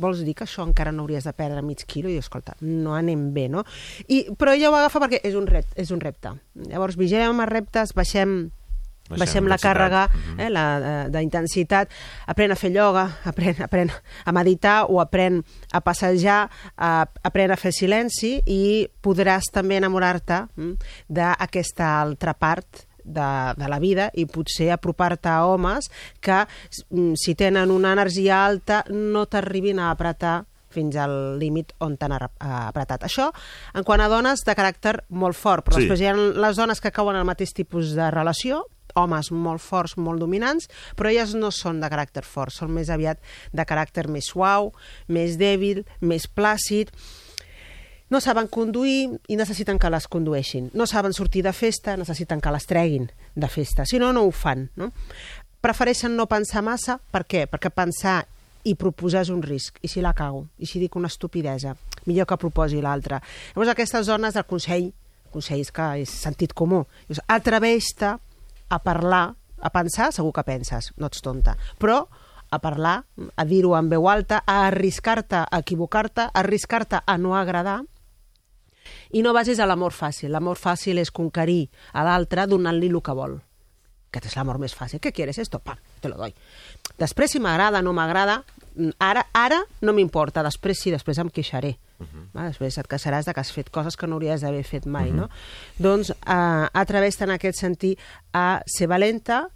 [0.00, 2.08] vols dir que això encara no hauries de perdre mig quilo?
[2.08, 3.64] I escolta, no anem bé, no?
[4.08, 6.32] I, però ella ho agafa perquè és un, repte, és un repte.
[6.70, 8.38] Llavors, vigilem els reptes, baixem
[9.10, 10.40] Baixem baixem la càrrega Mhm.
[10.40, 11.90] eh, la, eh, d'intensitat,
[12.26, 13.90] aprèn a fer ioga, aprèn, aprèn
[14.24, 15.42] a meditar o aprèn
[15.72, 20.74] a passejar, a, aprèn a fer silenci i podràs també enamorar-te mm,
[21.08, 25.88] d'aquesta altra part de, de la vida i potser apropar-te a homes
[26.20, 26.44] que,
[26.90, 32.12] mm, si tenen una energia alta, no t'arribin a apretar fins al límit on t'han
[32.14, 33.02] apretat.
[33.02, 33.32] Això
[33.74, 35.80] en quant a dones de caràcter molt fort, però Sí.
[35.88, 38.64] després hi ha les dones que cauen en el mateix tipus de relació,
[38.98, 43.20] homes molt forts, molt dominants, però elles no són de caràcter fort, són més aviat
[43.52, 44.72] de caràcter més suau,
[45.08, 46.92] més dèbil, més plàcid,
[48.10, 50.66] no saben conduir i necessiten que les condueixin.
[50.74, 53.06] No saben sortir de festa, necessiten que les treguin
[53.38, 53.86] de festa.
[53.86, 54.66] Si no, no ho fan.
[54.76, 54.90] No?
[55.62, 56.98] Prefereixen no pensar massa.
[56.98, 57.44] Per què?
[57.46, 58.24] Perquè pensar
[58.66, 59.78] i proposar és un risc.
[59.86, 60.48] I si la cago?
[60.58, 61.76] I si dic una estupidesa?
[62.08, 63.20] Millor que proposi l'altra.
[63.54, 64.90] Llavors, aquestes zones del consell,
[65.30, 66.82] consell és que és sentit comú,
[67.30, 68.16] atreveix-te
[68.70, 72.06] a parlar, a pensar, segur que penses, no ets tonta, però
[72.50, 73.04] a parlar,
[73.36, 77.82] a dir-ho en veu alta, a arriscar-te a equivocar-te, a arriscar-te a no agradar,
[79.10, 80.30] i no basis a l'amor fàcil.
[80.32, 83.36] L'amor fàcil és conquerir a l'altre donant-li el que vol.
[84.10, 84.98] Aquest és l'amor més fàcil.
[85.02, 85.60] Què quieres esto?
[85.62, 86.34] Pam, te lo doy.
[86.98, 88.42] Després, si m'agrada, no m'agrada,
[88.74, 90.42] mm, ara ara no m'importa.
[90.42, 91.76] Després sí, després em queixaré.
[92.00, 92.26] Uh -huh.
[92.32, 95.10] Va, després et queixaràs de que has fet coses que no hauries d'haver fet mai,
[95.10, 95.20] uh -huh.
[95.20, 95.28] no?
[95.78, 97.98] Doncs eh, atreveix-te en aquest sentit
[98.32, 99.48] a ser valenta,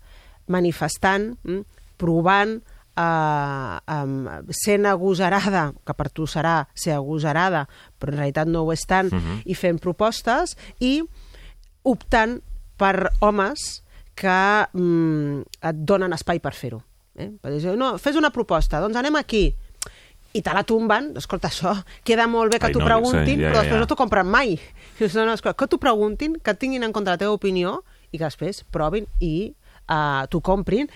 [0.47, 1.61] manifestant, mm,
[1.97, 2.63] provant,
[2.97, 7.69] eh, um, sent agosarada, que per tu serà ser agosarada,
[7.99, 9.43] però en realitat no ho és tant, uh -huh.
[9.45, 11.03] i fent propostes, i
[11.83, 12.41] optant
[12.77, 13.83] per homes
[14.15, 16.83] que mm, et donen espai per fer-ho.
[17.17, 17.31] Eh?
[17.41, 19.55] Per dir, no, fes una proposta, doncs anem aquí,
[20.35, 21.73] i te la tomben, escolta, això
[22.07, 23.83] queda molt bé que t'ho no, preguntin, sí, ja, però ja, després ja.
[23.85, 24.57] no t'ho compren mai.
[24.95, 27.81] No, no, escolta, que t'ho preguntin, que tinguin en compte la teva opinió
[28.15, 29.51] i que després provin i
[29.91, 30.87] uh, t'ho comprin,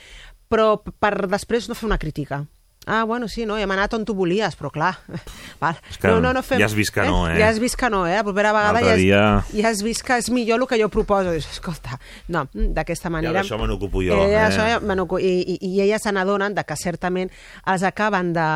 [0.51, 2.45] però per després no fer una crítica.
[2.89, 4.95] Ah, bueno, sí, no, hem anat on tu volies, però clar...
[5.61, 5.77] Val.
[5.91, 7.35] És que ja has vist que no, eh?
[7.37, 8.15] Ja has vist que no, eh?
[8.17, 10.89] La propera vegada ja has, dia- ja has vist que és millor el que jo
[10.89, 11.35] proposo.
[11.35, 11.99] Dius, escolta,
[12.33, 13.43] no, mm, d'aquesta manera...
[13.43, 14.41] d'això me n'ocupo jo, Eh, eh?
[14.47, 17.29] això ja me i, i, I elles se n'adonen que certament
[17.67, 18.49] els acaben de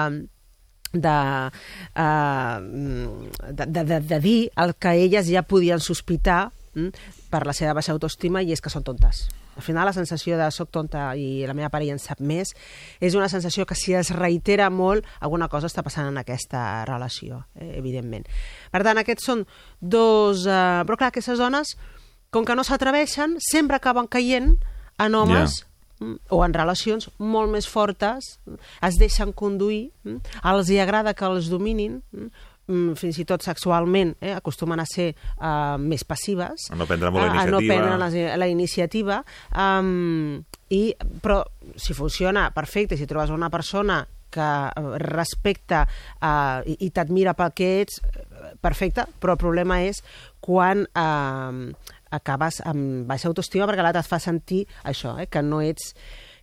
[0.93, 1.51] de,
[1.97, 2.61] uh,
[3.53, 6.91] de, de, de, dir el que elles ja podien sospitar mm,
[7.33, 9.27] per la seva baixa autoestima i és que són tontes.
[9.57, 12.55] Al final la sensació de soc tonta i la meva parella en sap més
[13.05, 17.43] és una sensació que si es reitera molt alguna cosa està passant en aquesta relació,
[17.57, 18.25] eh, evidentment.
[18.73, 19.45] Per tant, aquests són
[19.81, 20.47] dos...
[20.47, 21.77] Eh, però clar, aquestes dones,
[22.33, 24.55] com que no s'atreveixen, sempre acaben caient
[24.99, 25.72] en homes mm,
[26.29, 28.39] o en relacions molt més fortes,
[28.83, 32.31] es deixen conduir, mm, els hi agrada que els dominin, mm,
[32.69, 37.11] mm, fins i tot sexualment, eh, acostumen a ser uh, més passives, A no prendre
[37.11, 37.75] molt la a, a no iniciativa.
[37.75, 39.23] prendre la, la iniciativa,
[39.57, 41.43] um, i, però
[41.77, 47.53] si funciona perfecte, si trobes una persona que eh, respecta uh, i, i t'admira pel
[47.53, 48.01] que ets,
[48.63, 50.01] perfecte, però el problema és
[50.43, 51.75] quan uh,
[52.13, 55.95] acabes amb baixa autoestima perquè l'altre et fa sentir això, eh, que, no ets,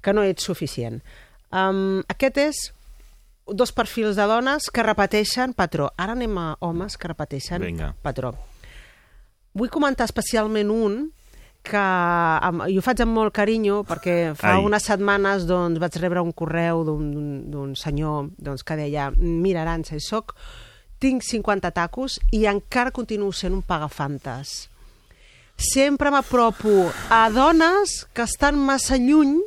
[0.02, 1.02] que no ets suficient.
[1.50, 2.66] Um, aquest és
[3.50, 5.90] dos perfils de dones que repeteixen patró.
[5.98, 7.94] Ara anem a homes que repeteixen Vinga.
[8.02, 8.36] patró.
[9.54, 11.00] Vull comentar especialment un
[11.66, 11.82] que
[12.72, 14.64] i ho faig amb molt carinyo perquè fa Ai.
[14.64, 20.36] unes setmanes doncs, vaig rebre un correu d'un senyor doncs, que deia mira Aranxa, soc,
[21.00, 24.69] tinc 50 tacos i encara continuo sent un pagafantes.
[25.60, 29.42] Sempre m'apropo a dones que estan massa lluny,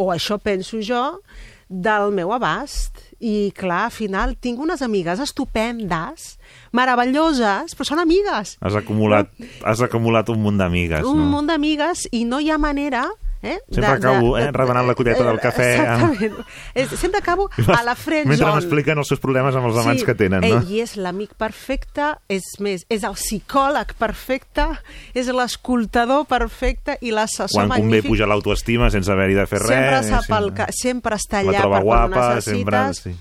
[0.00, 1.20] o això penso jo,
[1.68, 2.96] del meu abast.
[3.20, 6.34] I, clar, al final tinc unes amigues estupendes,
[6.72, 8.56] meravelloses, però són amigues.
[8.64, 9.30] Has acumulat,
[9.64, 11.28] has acumulat un munt d'amigues, Un no?
[11.36, 13.04] munt d'amigues i no hi ha manera...
[13.44, 15.66] Eh, Sempre acabo, eh, rebenant la colleta del cafè.
[15.74, 16.38] Exactament.
[16.72, 20.14] És, sempre acabo a la friend Mentre m'expliquen els seus problemes amb els amants que
[20.16, 20.62] tenen, no?
[20.62, 24.64] Ell és l'amic perfecte, és més, és el psicòleg perfecte,
[25.12, 28.10] és l'escoltador perfecte i l'assessor Quan convé magnífic.
[28.14, 30.08] pujar l'autoestima sense haver-hi de fer sempre res.
[30.08, 30.34] sap sí.
[30.38, 32.56] el que, sempre està allà per guapa, quan ho necessites.
[32.56, 32.82] sempre...
[32.94, 33.16] Sí.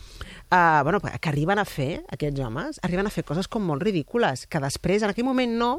[0.53, 4.45] Uh, bueno, que arriben a fer, aquests homes, arriben a fer coses com molt ridícules,
[4.45, 5.71] que després, en aquell moment no,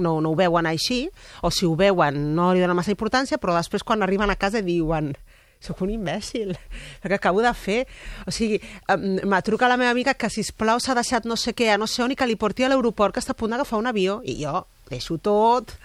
[0.00, 1.04] no, no ho veuen així,
[1.42, 4.64] o si ho veuen no li donen massa importància, però després quan arriben a casa
[4.64, 5.14] diuen
[5.60, 6.54] sóc un imbècil,
[7.02, 7.86] el que acabo de fer.
[8.26, 11.52] O sigui, em, m'ha trucat la meva amiga que, si plau s'ha deixat no sé
[11.52, 13.52] què, a no sé on, i que li porti a l'aeroport, que està a punt
[13.52, 14.22] d'agafar un avió.
[14.24, 15.76] I jo deixo tot,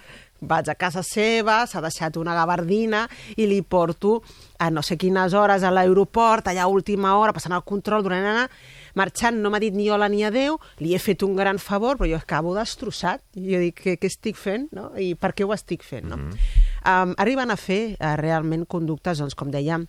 [0.41, 3.05] vaig a casa seva, s'ha deixat una gabardina
[3.35, 4.21] i li porto
[4.59, 8.23] a no sé quines hores a l'aeroport, allà a última hora, passant el control, durant
[8.23, 8.47] anar,
[8.95, 12.09] marxant no m'ha dit ni hola ni adeu, li he fet un gran favor, però
[12.09, 13.23] jo acabo destrossat.
[13.35, 14.69] I jo dic, què, què estic fent?
[14.75, 14.89] No?
[14.97, 16.07] I per què ho estic fent?
[16.09, 16.17] No?
[16.17, 16.63] Mm -hmm.
[16.93, 19.87] um, arriben a fer uh, realment conductes, doncs, com dèiem,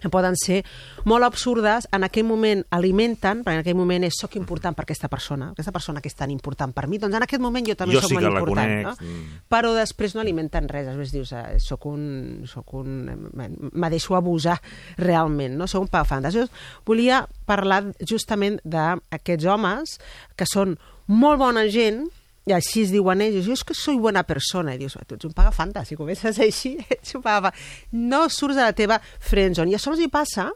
[0.00, 0.62] que poden ser
[1.08, 5.08] molt absurdes, en aquell moment alimenten, perquè en aquell moment és soc important per aquesta
[5.12, 7.96] persona, aquesta persona que és tan important per mi, doncs en aquest moment jo també
[7.96, 8.74] Jo soc sí molt important.
[8.74, 8.94] conec, no?
[9.00, 9.40] mm.
[9.52, 12.44] Però després no alimenten res, després dius, eh, soc un...
[12.46, 14.60] Soc un me deixo abusar
[14.96, 15.66] realment, no?
[15.66, 16.34] Sou un pagafantes.
[16.34, 16.46] Jo
[16.86, 19.96] volia parlar justament d'aquests homes
[20.36, 20.76] que són
[21.06, 22.06] molt bona gent,
[22.46, 25.26] i així es diuen ells, jo és que soy buena persona, i dius, tu ets
[25.26, 27.58] un pagafanta, si comences així, ets un pagafanta.
[27.92, 29.72] No surts de la teva friendzone.
[29.72, 30.52] I això els hi passa,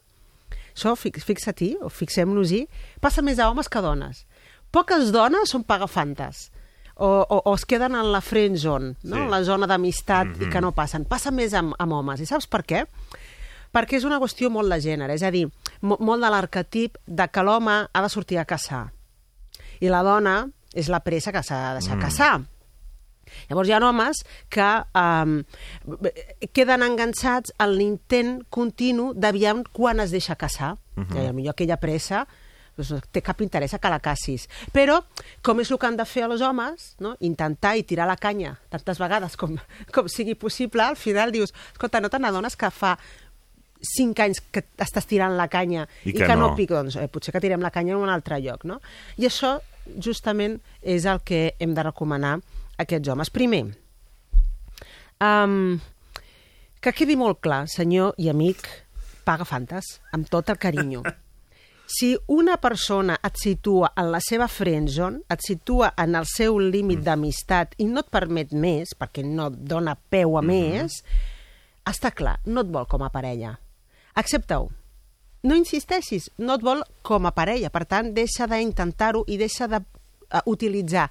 [0.71, 2.63] això fix, fixa-t'hi, o fixem-nos-hi,
[3.03, 4.25] passa més a homes que a dones.
[4.71, 6.53] Poques dones són pagafantes,
[6.95, 9.17] o, o, o es queden en la friendzone, no?
[9.17, 9.23] Sí.
[9.25, 10.43] en la zona d'amistat, mm -hmm.
[10.43, 10.53] i Mhm.
[10.53, 11.05] que no passen.
[11.05, 12.87] Passa més amb, amb homes, i saps per què?
[13.73, 15.49] Perquè és una qüestió molt de gènere, és a dir,
[15.81, 18.93] mo molt de l'arquetip de que l'home ha de sortir a caçar,
[19.81, 22.01] i la dona és la pressa que s'ha de deixar Mm.
[22.01, 22.45] caçar.
[23.49, 24.69] Llavors hi ha homes que
[24.99, 25.43] um,
[26.53, 30.77] queden enganxats en l'intent continu d'aviam quan es deixa caçar.
[30.97, 31.05] Uh.
[31.05, 31.41] -huh.
[31.41, 32.27] I potser aquella pressa
[32.77, 34.49] doncs, no té cap interès a que la cacis.
[34.73, 35.05] Però,
[35.43, 37.17] com és el que han de fer els homes, no?
[37.21, 39.57] intentar i tirar la canya tantes vegades com,
[39.93, 42.99] com sigui possible, al final dius, escolta, no te n'adones que fa
[43.81, 46.57] cinc anys que estàs tirant la canya I i, que que no, no.
[46.57, 48.81] pico, doncs eh, potser que tirem la canya en un altre lloc, no?
[49.17, 49.61] I això
[49.99, 53.31] justament és el que hem de recomanar a aquests homes.
[53.31, 53.65] Primer,
[55.21, 55.81] um,
[56.81, 58.65] que quedi molt clar, senyor i amic,
[59.27, 61.05] paga fantes, amb tot el carinyo.
[61.91, 67.03] Si una persona et situa en la seva friendzone, et situa en el seu límit
[67.03, 71.01] d'amistat i no et permet més, perquè no et dona peu a més,
[71.91, 73.57] està clar, no et vol com a parella.
[74.15, 74.71] Accepta-ho.
[75.43, 77.71] No insisteixis, no et vol com a parella.
[77.73, 81.09] Per tant, deixa d'intentar-ho i deixa d'utilitzar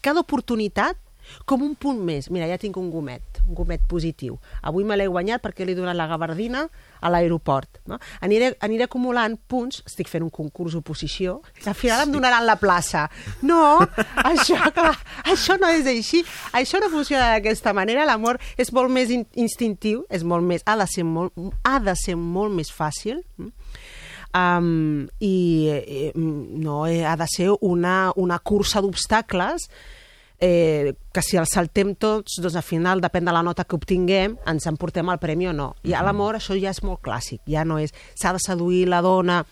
[0.00, 0.98] cada oportunitat
[1.46, 2.28] com un punt més.
[2.32, 4.38] Mira, ja tinc un gomet, un gomet positiu.
[4.66, 6.64] Avui me l'he guanyat perquè li he donat la gabardina
[7.00, 7.80] a l'aeroport.
[7.90, 8.00] No?
[8.24, 12.58] Aniré, aniré acumulant punts, estic fent un concurs oposició, i al final em donaran la
[12.60, 13.06] plaça.
[13.46, 13.78] No,
[14.24, 16.24] això, clar, això no és així.
[16.56, 18.08] Això no funciona d'aquesta manera.
[18.08, 21.96] L'amor és molt més in instintiu, és molt més, ha de ser molt, ha de
[21.98, 23.22] ser molt més fàcil.
[23.38, 23.59] mm?
[24.34, 25.36] Um, i
[25.70, 29.68] eh, no eh, ha de ser una, una cursa d'obstacles
[30.40, 34.38] eh, que si el saltem tots, doncs al final, depèn de la nota que obtinguem,
[34.48, 35.74] ens emportem el premi o no.
[35.84, 37.92] I a l'amor això ja és molt clàssic, ja no és...
[38.18, 39.42] S'ha de seduir la dona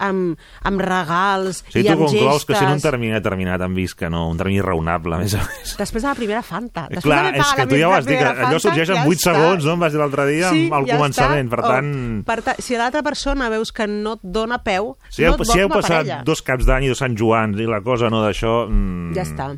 [0.00, 2.90] amb, amb regals O sigui, i tu amb conclous que si en un gestes.
[2.90, 5.74] termini determinat han vist que no, un termini raonable, a més a més.
[5.78, 6.86] Després de la primera Fanta.
[6.88, 9.06] Després Clar, d'haver és que tu ja ho has dit, que allò sorgeix en ja
[9.06, 9.34] 8 està.
[9.34, 9.74] segons, no?
[9.78, 11.56] Em vas dir l'altre dia, Sí, al ja començament, està.
[11.56, 12.24] per Oh, tant...
[12.24, 15.44] per ta si l'altra persona veus que no et dona peu, Si no heu, et
[15.46, 16.22] si vol heu com a passat parella.
[16.24, 18.66] dos caps d'any i dos Sant Joans i la cosa no d'això...
[18.68, 19.50] Mm, Ja està.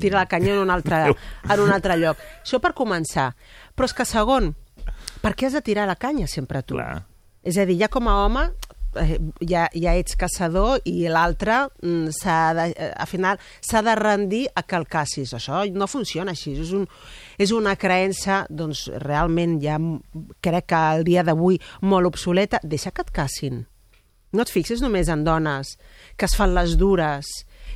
[0.00, 1.12] Tira la canya en un altre,
[1.52, 2.16] en un altre lloc.
[2.42, 3.34] Això per començar.
[3.76, 4.54] Però és que segon,
[5.20, 6.74] per què has de tirar la canya sempre tu?
[6.74, 7.04] Clar.
[7.44, 8.46] És a dir, ja com a home
[9.40, 14.44] ja, ja ets caçador i l'altre mm, s'ha de, eh, al final s'ha de rendir
[14.54, 15.34] a que el cacis.
[15.36, 16.54] Això no funciona així.
[16.60, 16.86] És, un,
[17.38, 19.78] és una creença, doncs, realment ja
[20.40, 22.60] crec que al dia d'avui molt obsoleta.
[22.62, 23.66] Deixa que et cacin.
[24.32, 25.76] No et fixis només en dones
[26.16, 27.24] que es fan les dures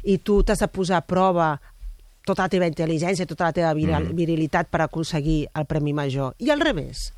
[0.04, 1.54] i tu t'has de posar a prova
[2.26, 4.14] tota la teva intel·ligència, tota la teva viral, Mhm.
[4.16, 6.34] virilitat per aconseguir el premi major.
[6.38, 7.12] I al revés.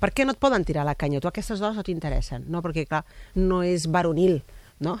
[0.00, 1.20] Per què no et poden tirar la canya?
[1.20, 2.46] Tu aquestes dones no t'interessen.
[2.48, 3.02] No, perquè, clar,
[3.36, 4.40] no és varonil.
[4.80, 4.94] No?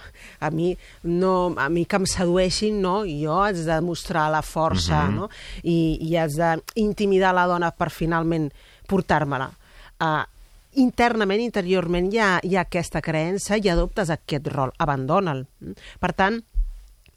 [0.44, 0.74] A mi,
[1.08, 2.98] no, a mi que em sedueixin, no?
[3.08, 5.14] jo haig de mostrar la força Mhm.
[5.16, 5.30] no?
[5.62, 8.50] I, i haig d'intimidar la dona per finalment
[8.86, 9.46] portar-me-la.
[10.00, 10.24] Uh,
[10.76, 15.46] internament, interiorment, hi ha, hi ha aquesta creença i adoptes aquest rol, abandona'l.
[15.98, 16.42] Per tant,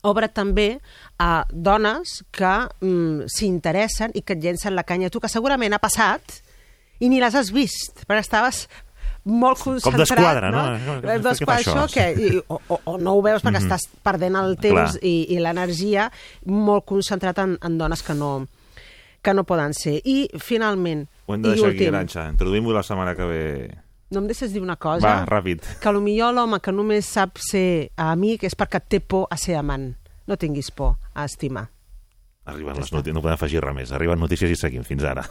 [0.03, 0.79] obre també
[1.19, 5.73] a dones que mm, s'interessen i que et llencen la canya a tu, que segurament
[5.75, 6.39] ha passat
[6.99, 8.67] i ni les has vist, perquè estaves
[9.25, 10.01] molt concentrat.
[10.03, 10.63] d'esquadra, no?
[10.77, 10.95] no?
[11.01, 11.75] Què fa D'esquadra, això?
[11.85, 13.69] això, que, i, o, o, no ho veus perquè Mhm.
[13.71, 15.03] estàs perdent el temps Clar.
[15.03, 16.09] i, i l'energia
[16.45, 18.47] molt concentrat en, en dones que no,
[19.21, 20.01] que no poden ser.
[20.03, 22.29] I, finalment, Ho hem de deixar aquí, últim, Aranxa.
[22.33, 23.77] Introduïm-ho la setmana que ve.
[24.11, 25.07] no em deixes dir una cosa?
[25.07, 25.61] Va, ràpid.
[25.79, 29.95] Que potser l'home que només sap ser amic és perquè té por a ser amant.
[30.27, 31.69] No tinguis por a estimar.
[32.45, 33.91] Arriben les notícies, no podem afegir res més.
[33.95, 34.83] Arriben notícies i seguim.
[34.83, 35.23] Fins ara.